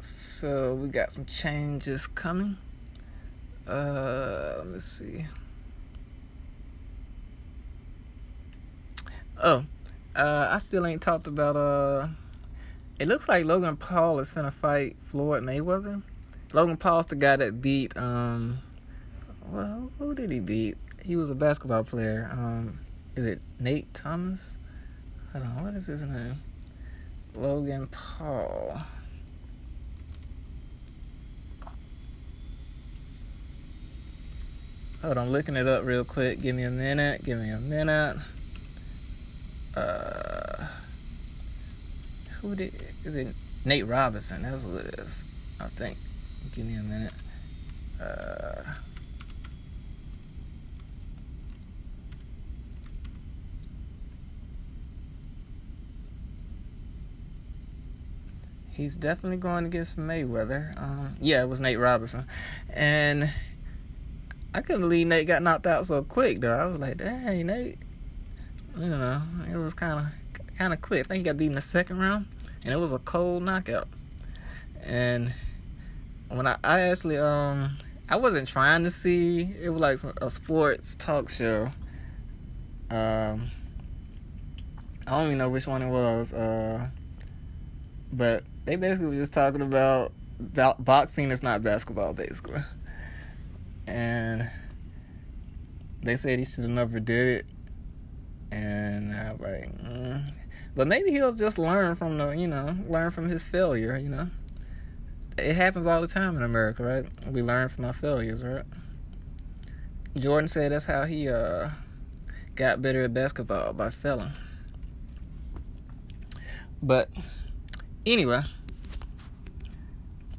So, 0.00 0.74
we 0.76 0.88
got 0.88 1.12
some 1.12 1.26
changes 1.26 2.06
coming. 2.06 2.56
Uh, 3.68 4.54
let 4.56 4.66
me 4.66 4.80
see. 4.80 5.26
Oh, 9.42 9.66
uh, 10.14 10.48
I 10.50 10.58
still 10.58 10.86
ain't 10.86 11.02
talked 11.02 11.26
about. 11.26 11.54
Uh, 11.54 12.08
it 12.98 13.08
looks 13.08 13.28
like 13.28 13.44
Logan 13.44 13.76
Paul 13.76 14.20
is 14.20 14.32
gonna 14.32 14.50
fight 14.50 14.96
Floyd 15.00 15.42
Mayweather. 15.42 16.02
Logan 16.54 16.78
Paul's 16.78 17.04
the 17.06 17.16
guy 17.16 17.36
that 17.36 17.60
beat. 17.60 17.94
Um, 17.98 18.60
well, 19.50 19.92
who 19.98 20.14
did 20.14 20.32
he 20.32 20.40
beat? 20.40 20.78
He 21.04 21.16
was 21.16 21.28
a 21.28 21.34
basketball 21.34 21.84
player. 21.84 22.30
Um, 22.32 22.78
is 23.16 23.26
it 23.26 23.40
Nate 23.58 23.92
Thomas? 23.92 24.54
Hold 25.32 25.44
on, 25.44 25.64
what 25.64 25.74
is 25.74 25.86
his 25.86 26.02
name? 26.02 26.40
Logan 27.34 27.88
Paul. 27.88 28.80
Hold 35.02 35.18
on, 35.18 35.26
I'm 35.26 35.32
looking 35.32 35.56
it 35.56 35.66
up 35.66 35.84
real 35.84 36.04
quick. 36.04 36.40
Give 36.40 36.54
me 36.54 36.62
a 36.62 36.70
minute. 36.70 37.24
Give 37.24 37.38
me 37.38 37.50
a 37.50 37.58
minute 37.58 38.18
uh, 39.76 40.66
who 42.40 42.54
did 42.54 42.72
is 43.04 43.14
it? 43.14 43.34
Nate 43.64 43.86
Robinson. 43.86 44.42
That's 44.42 44.64
who 44.64 44.76
it 44.76 44.98
is. 44.98 45.22
I 45.60 45.68
think. 45.68 45.98
Give 46.54 46.64
me 46.64 46.76
a 46.76 46.82
minute. 46.82 47.12
Uh, 48.00 48.62
he's 58.76 58.94
definitely 58.94 59.38
going 59.38 59.64
against 59.64 59.96
Mayweather. 59.96 60.80
Um, 60.80 61.16
yeah, 61.20 61.42
it 61.42 61.48
was 61.48 61.60
Nate 61.60 61.78
Robinson, 61.78 62.26
and 62.70 63.30
I 64.54 64.60
couldn't 64.60 64.82
believe 64.82 65.06
Nate 65.06 65.26
got 65.26 65.42
knocked 65.42 65.66
out 65.66 65.86
so 65.86 66.02
quick. 66.02 66.40
Though 66.40 66.56
I 66.56 66.66
was 66.66 66.78
like, 66.78 66.98
"Dang, 66.98 67.46
Nate." 67.46 67.78
you 68.78 68.88
know, 68.88 69.22
it 69.50 69.56
was 69.56 69.74
kind 69.74 70.06
of 70.06 70.56
kind 70.58 70.72
of 70.72 70.80
quick. 70.80 71.00
I 71.00 71.08
think 71.08 71.18
he 71.18 71.22
got 71.24 71.36
beat 71.36 71.46
in 71.46 71.52
the 71.52 71.60
second 71.60 71.98
round, 71.98 72.26
and 72.62 72.72
it 72.72 72.76
was 72.76 72.92
a 72.92 72.98
cold 73.00 73.42
knockout. 73.42 73.88
And 74.82 75.32
when 76.28 76.46
I, 76.46 76.56
I 76.62 76.80
actually 76.80 77.18
um 77.18 77.78
I 78.08 78.16
wasn't 78.16 78.46
trying 78.46 78.84
to 78.84 78.90
see 78.90 79.54
it 79.60 79.70
was 79.70 79.80
like 79.80 79.98
a 80.22 80.30
sports 80.30 80.94
talk 80.96 81.28
show. 81.28 81.68
Um, 82.90 83.50
I 85.06 85.10
don't 85.10 85.26
even 85.26 85.38
know 85.38 85.48
which 85.48 85.66
one 85.66 85.82
it 85.82 85.88
was. 85.88 86.32
Uh, 86.32 86.88
but 88.12 88.44
they 88.66 88.76
basically 88.76 89.06
were 89.06 89.16
just 89.16 89.32
talking 89.32 89.62
about, 89.62 90.12
boxing 90.78 91.30
is 91.30 91.42
not 91.42 91.62
basketball, 91.62 92.12
basically. 92.12 92.60
And 93.86 94.48
they 96.02 96.16
said 96.16 96.38
he 96.38 96.44
should 96.44 96.64
have 96.64 96.70
never 96.70 97.00
did 97.00 97.38
it 97.38 97.46
and 98.52 99.12
I'm 99.12 99.38
like, 99.38 99.78
mm. 99.78 100.32
but 100.74 100.86
maybe 100.86 101.10
he'll 101.10 101.32
just 101.32 101.58
learn 101.58 101.94
from 101.94 102.18
the, 102.18 102.30
you 102.30 102.46
know, 102.46 102.76
learn 102.88 103.10
from 103.10 103.28
his 103.28 103.44
failure. 103.44 103.96
You 103.96 104.08
know, 104.08 104.28
it 105.38 105.54
happens 105.54 105.86
all 105.86 106.00
the 106.00 106.08
time 106.08 106.36
in 106.36 106.42
America, 106.42 106.82
right? 106.84 107.06
We 107.30 107.42
learn 107.42 107.68
from 107.68 107.84
our 107.84 107.92
failures, 107.92 108.42
right? 108.42 108.64
Jordan 110.16 110.48
said 110.48 110.72
that's 110.72 110.86
how 110.86 111.04
he 111.04 111.28
uh, 111.28 111.68
got 112.54 112.80
better 112.80 113.04
at 113.04 113.12
basketball 113.12 113.72
by 113.72 113.90
failing. 113.90 114.32
But 116.82 117.08
anyway, 118.06 118.42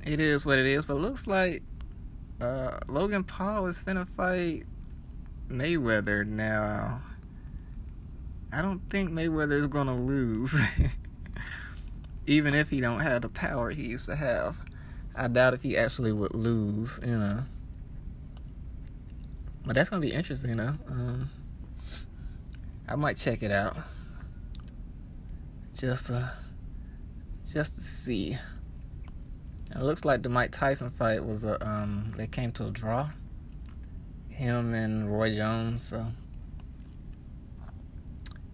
it 0.06 0.19
is 0.19 0.45
what 0.45 0.58
it 0.58 0.65
is. 0.65 0.86
But 0.86 0.95
it 0.95 0.99
looks 1.01 1.27
like 1.27 1.62
uh, 2.41 2.80
Logan 2.88 3.23
Paul 3.23 3.67
is 3.67 3.82
finna 3.82 4.08
fight 4.08 4.63
Mayweather 5.49 6.25
now. 6.25 7.01
I 8.51 8.62
don't 8.62 8.80
think 8.89 9.12
Mayweather 9.12 9.53
is 9.53 9.67
gonna 9.67 9.95
lose. 9.95 10.56
Even 12.27 12.53
if 12.53 12.69
he 12.69 12.82
don't 12.82 12.99
have 12.99 13.21
the 13.21 13.30
power 13.30 13.71
he 13.71 13.84
used 13.88 14.06
to 14.06 14.15
have. 14.15 14.58
I 15.15 15.27
doubt 15.27 15.53
if 15.53 15.63
he 15.63 15.77
actually 15.77 16.12
would 16.12 16.34
lose, 16.34 16.99
you 17.01 17.17
know. 17.17 17.43
But 19.65 19.75
that's 19.75 19.89
gonna 19.89 20.01
be 20.01 20.13
interesting 20.13 20.58
though. 20.58 20.75
Um, 20.88 21.30
I 22.88 22.95
might 22.95 23.17
check 23.17 23.43
it 23.43 23.51
out. 23.51 23.75
Just 25.73 26.10
uh 26.10 26.27
just 27.52 27.76
to 27.76 27.82
see. 27.82 28.38
It 29.72 29.82
looks 29.82 30.06
like 30.06 30.24
the 30.24 30.30
Mike 30.30 30.52
Tyson 30.52 30.90
fight 30.90 31.24
was 31.24 31.44
a 31.44 31.66
um 31.66 32.14
they 32.16 32.28
came 32.28 32.52
to 32.54 32.68
a 32.68 32.72
draw. 32.72 33.10
Him 34.30 34.74
and 34.74 35.12
Roy 35.12 35.36
Jones, 35.36 35.84
so 35.84 36.06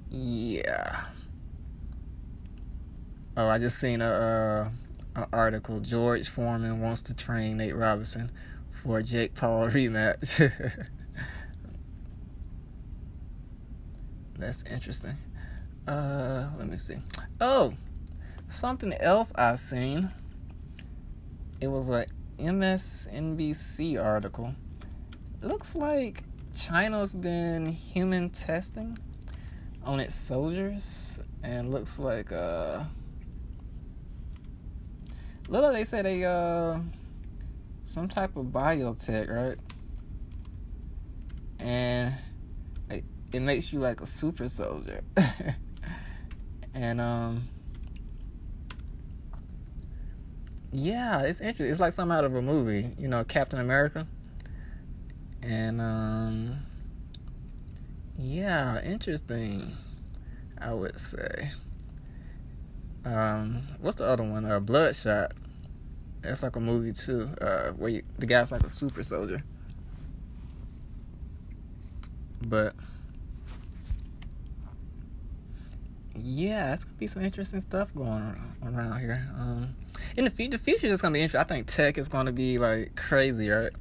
yeah. 0.10 1.06
Oh, 3.36 3.48
I 3.48 3.58
just 3.58 3.80
seen 3.80 4.02
a 4.02 4.72
an 5.16 5.26
article. 5.34 5.80
George 5.80 6.30
Foreman 6.30 6.82
wants 6.82 7.02
to 7.04 7.14
train 7.14 7.58
Nate 7.58 7.76
Robinson 7.76 8.32
for 8.72 9.00
a 9.00 9.04
Jake 9.04 9.36
Paul 9.36 9.68
rematch. 9.70 10.52
That's 14.38 14.64
interesting. 14.64 15.16
Uh, 15.88 16.50
let 16.58 16.68
me 16.68 16.78
see. 16.78 16.98
Oh, 17.40 17.74
something 18.54 18.94
else 18.94 19.32
I 19.36 19.56
seen. 19.56 20.12
It 21.60 21.68
was 21.68 21.90
a 21.90 22.06
MSNBC 22.40 24.04
article. 24.04 24.54
It 25.42 25.48
looks 25.48 25.76
like 25.76 26.24
China's 26.56 27.14
been 27.14 27.66
human 27.66 28.30
testing 28.30 28.98
on 29.84 30.00
its 30.00 30.16
soldiers, 30.16 31.20
and 31.42 31.72
looks 31.72 32.00
like 32.00 32.32
uh, 32.32 32.84
little 35.50 35.74
they 35.74 35.84
say 35.84 36.02
they 36.02 36.24
uh 36.24 36.80
some 37.84 38.08
type 38.08 38.36
of 38.38 38.46
biotech, 38.48 39.30
right? 39.30 39.58
And 41.60 42.14
it, 42.90 43.04
it 43.32 43.40
makes 43.42 43.74
you 43.74 43.80
like 43.80 44.02
a 44.02 44.06
super 44.06 44.48
soldier. 44.48 45.02
and 46.74 47.02
um 47.02 47.48
yeah, 50.74 51.22
it's 51.22 51.40
interesting. 51.40 51.68
It's 51.72 51.80
like 51.80 51.94
something 51.94 52.16
out 52.16 52.26
of 52.26 52.36
a 52.36 52.42
movie, 52.42 52.90
you 52.98 53.08
know, 53.08 53.24
Captain 53.24 53.60
America. 53.60 54.08
And 55.42 55.80
um 55.80 56.58
yeah, 58.18 58.82
interesting. 58.84 59.78
I 60.58 60.74
would 60.74 61.00
say. 61.00 61.52
Um, 63.06 63.62
what's 63.82 63.98
the 63.98 64.06
other 64.06 64.24
one? 64.24 64.46
Uh, 64.46 64.60
Bloodshot. 64.60 65.34
That's 66.22 66.42
like 66.42 66.56
a 66.56 66.60
movie 66.60 66.94
too, 66.94 67.28
uh, 67.42 67.72
where 67.72 67.90
you, 67.90 68.04
the 68.18 68.26
guy's 68.26 68.50
like 68.50 68.64
a 68.64 68.70
super 68.70 69.04
soldier. 69.04 69.44
But 72.42 72.74
yeah, 76.16 76.74
it's 76.74 76.86
gonna 76.86 76.96
be 76.96 77.08
some 77.08 77.24
interesting 77.24 77.60
stuff 77.60 77.94
going 77.94 78.38
around 78.64 79.02
here. 79.02 79.28
Um, 79.38 79.76
in 80.16 80.26
the 80.26 80.32
future, 80.32 80.58
the 80.58 80.64
future 80.64 80.88
is 80.88 81.02
gonna 81.02 81.14
be 81.14 81.22
interesting. 81.22 81.42
I 81.42 81.56
think 81.56 81.68
tech 81.68 81.98
is 81.98 82.08
gonna 82.08 82.32
be 82.32 82.58
like 82.60 82.96
crazy, 82.96 83.50
right? 83.50 83.72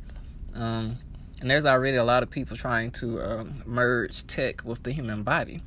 Um, 0.54 0.98
and 1.40 1.50
there's 1.50 1.66
already 1.66 1.96
a 1.96 2.04
lot 2.04 2.22
of 2.22 2.30
people 2.30 2.56
trying 2.56 2.90
to 2.92 3.20
um, 3.20 3.62
merge 3.66 4.26
tech 4.26 4.64
with 4.64 4.82
the 4.82 4.92
human 4.92 5.22
body. 5.22 5.62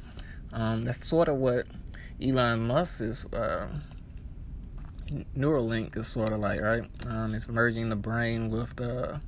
Um, 0.54 0.84
that's 0.84 1.06
sort 1.06 1.28
of 1.28 1.36
what 1.36 1.68
Elon 2.22 2.68
Musk 2.68 3.02
is. 3.02 3.26
Uh, 3.26 3.68
Neuralink 5.38 5.98
is 5.98 6.08
sort 6.08 6.34
of 6.34 6.40
like 6.40 6.62
right. 6.62 6.84
Um, 7.08 7.36
it's 7.36 7.48
merging 7.48 7.90
the 7.90 7.96
brain 7.96 8.50
with 8.50 8.76
the 8.76 9.20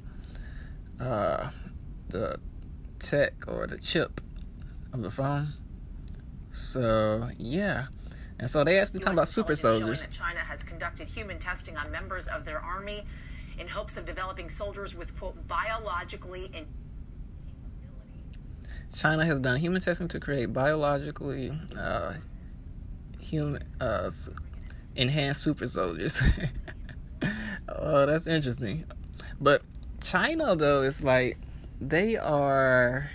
uh, 0.99 1.49
the 2.09 2.39
tech 2.99 3.33
or 3.47 3.67
the 3.67 3.77
chip 3.77 4.21
of 4.93 5.01
the 5.01 5.11
phone. 5.11 5.53
So 6.51 7.29
yeah, 7.37 7.87
and 8.39 8.49
so 8.49 8.63
they 8.63 8.79
actually 8.79 8.99
talking 8.99 9.13
about 9.13 9.27
super 9.27 9.55
soldiers. 9.55 10.07
China 10.11 10.39
has 10.39 10.63
conducted 10.63 11.07
human 11.07 11.39
testing 11.39 11.77
on 11.77 11.91
members 11.91 12.27
of 12.27 12.45
their 12.45 12.59
army 12.59 13.03
in 13.59 13.67
hopes 13.67 13.97
of 13.97 14.05
developing 14.05 14.49
soldiers 14.49 14.93
with 14.95 15.17
quote 15.17 15.47
biologically 15.47 16.51
in- 16.53 16.67
China 18.93 19.25
has 19.25 19.39
done 19.39 19.59
human 19.59 19.81
testing 19.81 20.07
to 20.07 20.19
create 20.19 20.53
biologically 20.53 21.51
uh, 21.77 22.13
human 23.19 23.63
uh, 23.81 24.09
enhanced 24.95 25.43
super 25.43 25.67
soldiers. 25.67 26.21
oh, 27.69 28.05
that's 28.05 28.27
interesting. 28.27 28.85
But 29.41 29.61
China 30.01 30.55
though 30.55 30.83
is 30.83 31.03
like 31.03 31.37
they 31.81 32.17
are 32.17 33.09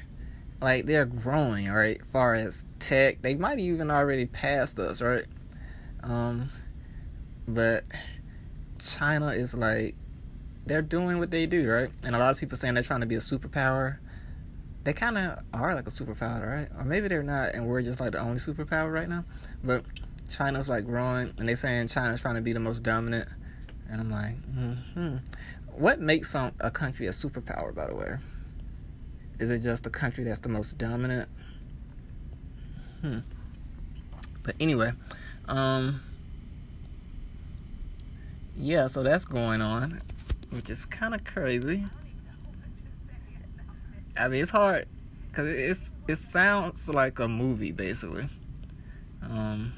like 0.63 0.87
they're 0.87 1.05
growing, 1.05 1.69
right? 1.69 2.01
Far 2.13 2.35
as 2.35 2.65
tech, 2.79 3.21
they 3.23 3.35
might 3.35 3.59
even 3.59 3.91
already 3.91 4.27
passed 4.27 4.79
us, 4.79 5.01
right? 5.01 5.27
Um, 6.03 6.49
but 7.49 7.85
China 8.79 9.29
is 9.29 9.55
like 9.55 9.95
they're 10.67 10.83
doing 10.83 11.19
what 11.19 11.31
they 11.31 11.47
do, 11.47 11.69
right? 11.69 11.91
And 12.03 12.15
a 12.15 12.19
lot 12.19 12.31
of 12.31 12.39
people 12.39 12.57
saying 12.57 12.75
they're 12.75 12.83
trying 12.83 13.01
to 13.01 13.07
be 13.07 13.17
a 13.17 13.21
superpower. 13.21 13.99
They 14.85 14.93
kind 14.93 15.19
of 15.19 15.39
are 15.53 15.75
like 15.75 15.87
a 15.87 15.91
superpower, 15.91 16.47
right? 16.47 16.69
Or 16.79 16.85
maybe 16.85 17.09
they're 17.09 17.23
not, 17.23 17.55
and 17.55 17.67
we're 17.67 17.83
just 17.83 18.01
like 18.01 18.13
the 18.13 18.21
only 18.21 18.39
superpower 18.39 18.93
right 18.93 19.09
now. 19.09 19.25
But 19.63 19.85
China's 20.29 20.69
like 20.69 20.85
growing, 20.85 21.33
and 21.39 21.49
they 21.49 21.55
saying 21.55 21.89
China's 21.89 22.21
trying 22.21 22.37
to 22.37 22.41
be 22.41 22.53
the 22.53 22.61
most 22.61 22.83
dominant. 22.83 23.29
And 23.91 24.01
I'm 24.01 24.11
like, 24.11 24.35
hmm. 24.95 25.17
What 25.75 26.01
makes 26.01 26.31
some 26.31 26.53
a 26.61 26.71
country 26.71 27.07
a 27.07 27.11
superpower? 27.11 27.75
By 27.75 27.87
the 27.87 27.95
way, 27.95 28.17
is 29.43 29.51
it 29.51 29.59
just 29.59 29.85
a 29.89 29.91
country 29.91 30.23
that's 30.23 30.39
the 30.39 30.49
most 30.49 30.79
dominant? 30.79 31.29
Hmm. 33.01 33.19
But 34.45 34.55
anyway, 34.61 34.93
um, 35.49 36.01
yeah. 38.57 38.87
So 38.87 39.03
that's 39.03 39.25
going 39.25 39.61
on, 39.61 40.01
which 40.51 40.71
is 40.71 40.85
kind 40.85 41.13
of 41.13 41.25
crazy. 41.25 41.85
I 44.17 44.29
mean, 44.29 44.43
it's 44.43 44.53
hard 44.53 44.87
because 45.27 45.49
it's 45.49 45.93
it 46.07 46.17
sounds 46.17 46.89
like 46.89 47.19
a 47.19 47.27
movie 47.27 47.73
basically. 47.73 48.29
Um, 49.23 49.73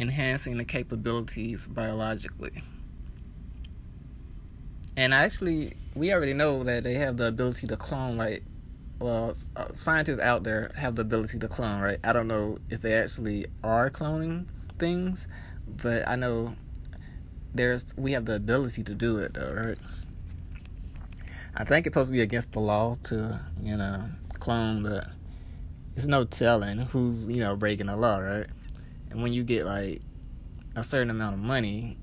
enhancing 0.00 0.56
the 0.56 0.64
capabilities 0.64 1.68
biologically. 1.68 2.62
And 4.96 5.14
actually, 5.14 5.74
we 5.94 6.12
already 6.12 6.34
know 6.34 6.62
that 6.64 6.84
they 6.84 6.94
have 6.94 7.16
the 7.16 7.28
ability 7.28 7.66
to 7.68 7.76
clone, 7.76 8.18
right? 8.18 8.42
Well, 8.98 9.34
uh, 9.56 9.68
scientists 9.74 10.18
out 10.18 10.42
there 10.42 10.72
have 10.76 10.94
the 10.94 11.02
ability 11.02 11.38
to 11.38 11.48
clone, 11.48 11.80
right? 11.80 11.98
I 12.04 12.12
don't 12.12 12.28
know 12.28 12.58
if 12.68 12.82
they 12.82 12.94
actually 12.94 13.46
are 13.64 13.90
cloning 13.90 14.46
things, 14.78 15.26
but 15.66 16.06
I 16.08 16.16
know 16.16 16.54
there's 17.54 17.94
we 17.96 18.12
have 18.12 18.26
the 18.26 18.36
ability 18.36 18.82
to 18.84 18.94
do 18.94 19.18
it, 19.18 19.34
though, 19.34 19.54
right? 19.54 19.78
I 21.54 21.64
think 21.64 21.86
it's 21.86 21.94
supposed 21.94 22.08
to 22.08 22.12
be 22.12 22.20
against 22.20 22.52
the 22.52 22.60
law 22.60 22.96
to, 23.04 23.40
you 23.62 23.76
know, 23.76 24.04
clone, 24.38 24.82
but 24.82 25.08
it's 25.96 26.06
no 26.06 26.24
telling 26.24 26.78
who's, 26.78 27.26
you 27.26 27.40
know, 27.40 27.56
breaking 27.56 27.86
the 27.86 27.96
law, 27.96 28.18
right? 28.18 28.46
And 29.10 29.22
when 29.22 29.32
you 29.32 29.42
get 29.42 29.66
like 29.66 30.00
a 30.76 30.84
certain 30.84 31.10
amount 31.10 31.34
of 31.34 31.40
money, 31.40 31.96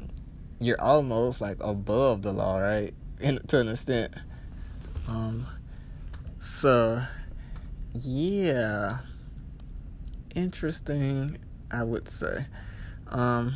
you're 0.59 0.81
almost 0.81 1.41
like 1.41 1.57
above 1.61 2.21
the 2.21 2.33
law, 2.33 2.59
right? 2.59 2.91
In, 3.21 3.37
to 3.47 3.59
an 3.59 3.69
extent. 3.69 4.13
Um, 5.07 5.45
so, 6.39 7.01
yeah, 7.93 8.99
interesting, 10.35 11.37
I 11.71 11.83
would 11.83 12.07
say. 12.07 12.45
Um, 13.07 13.55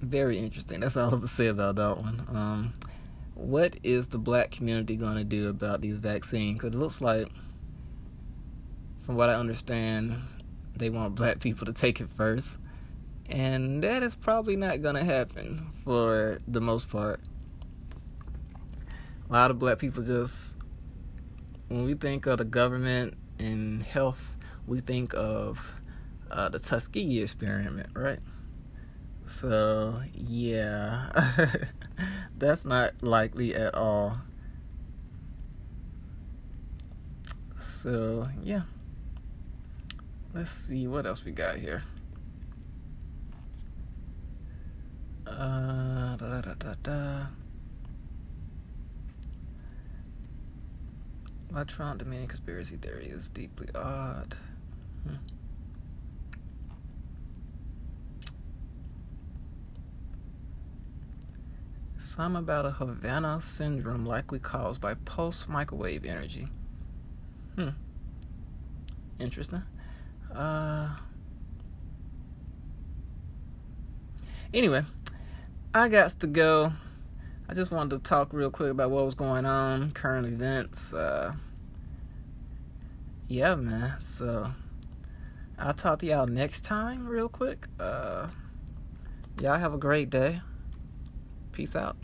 very 0.00 0.38
interesting. 0.38 0.80
That's 0.80 0.96
all 0.96 1.08
I 1.08 1.10
have 1.10 1.20
to 1.22 1.28
say 1.28 1.46
about 1.46 1.76
that 1.76 1.98
one. 1.98 2.26
Um, 2.28 2.72
what 3.34 3.76
is 3.82 4.08
the 4.08 4.18
black 4.18 4.50
community 4.50 4.96
going 4.96 5.16
to 5.16 5.24
do 5.24 5.48
about 5.48 5.80
these 5.80 5.98
vaccines? 5.98 6.62
It 6.64 6.74
looks 6.74 7.00
like, 7.00 7.28
from 9.04 9.16
what 9.16 9.28
I 9.28 9.34
understand, 9.34 10.22
they 10.76 10.88
want 10.88 11.14
black 11.14 11.40
people 11.40 11.66
to 11.66 11.72
take 11.72 12.00
it 12.00 12.08
first. 12.16 12.58
And 13.28 13.82
that 13.82 14.02
is 14.02 14.16
probably 14.16 14.56
not 14.56 14.82
going 14.82 14.94
to 14.94 15.04
happen 15.04 15.70
for 15.84 16.40
the 16.48 16.60
most 16.60 16.88
part. 16.88 17.20
A 19.28 19.32
lot 19.32 19.50
of 19.50 19.58
black 19.58 19.78
people 19.78 20.02
just, 20.02 20.56
when 21.68 21.84
we 21.84 21.94
think 21.94 22.26
of 22.26 22.38
the 22.38 22.44
government 22.44 23.14
and 23.38 23.82
health, 23.82 24.36
we 24.66 24.80
think 24.80 25.14
of 25.14 25.70
uh, 26.30 26.48
the 26.48 26.58
Tuskegee 26.58 27.20
experiment, 27.20 27.88
right? 27.94 28.20
So, 29.26 30.02
yeah. 30.14 31.10
That's 32.38 32.64
not 32.64 33.02
likely 33.02 33.54
at 33.54 33.74
all. 33.74 34.18
So, 37.58 38.28
yeah. 38.42 38.62
Let's 40.34 40.50
see 40.50 40.88
what 40.88 41.06
else 41.06 41.24
we 41.24 41.30
got 41.30 41.58
here. 41.58 41.84
Uh, 45.24 46.16
da, 46.16 46.40
da, 46.40 46.54
da, 46.54 46.74
da. 46.82 47.26
Trump 51.68 52.00
Dominion 52.00 52.26
conspiracy 52.26 52.76
theory 52.76 53.06
is 53.06 53.28
deeply 53.28 53.68
odd. 53.76 54.36
Hmm. 55.06 55.14
Some 61.96 62.34
about 62.34 62.66
a 62.66 62.72
Havana 62.72 63.40
syndrome 63.40 64.04
likely 64.04 64.40
caused 64.40 64.80
by 64.80 64.94
pulse 64.94 65.46
microwave 65.48 66.04
energy. 66.04 66.48
Hmm. 67.54 67.68
interesting. 69.20 69.62
Uh, 70.34 70.88
anyway, 74.52 74.82
I 75.72 75.88
got 75.88 76.10
to 76.20 76.26
go. 76.26 76.72
I 77.48 77.54
just 77.54 77.70
wanted 77.70 78.02
to 78.02 78.08
talk 78.08 78.32
real 78.32 78.50
quick 78.50 78.70
about 78.70 78.90
what 78.90 79.04
was 79.04 79.14
going 79.14 79.46
on, 79.46 79.92
current 79.92 80.26
events. 80.26 80.92
Uh, 80.92 81.34
yeah, 83.28 83.54
man. 83.54 83.94
So 84.00 84.50
I'll 85.58 85.74
talk 85.74 86.00
to 86.00 86.06
y'all 86.06 86.26
next 86.26 86.64
time, 86.64 87.06
real 87.06 87.28
quick. 87.28 87.68
Uh, 87.78 88.28
y'all 89.40 89.58
have 89.58 89.74
a 89.74 89.78
great 89.78 90.10
day. 90.10 90.40
Peace 91.52 91.76
out. 91.76 91.96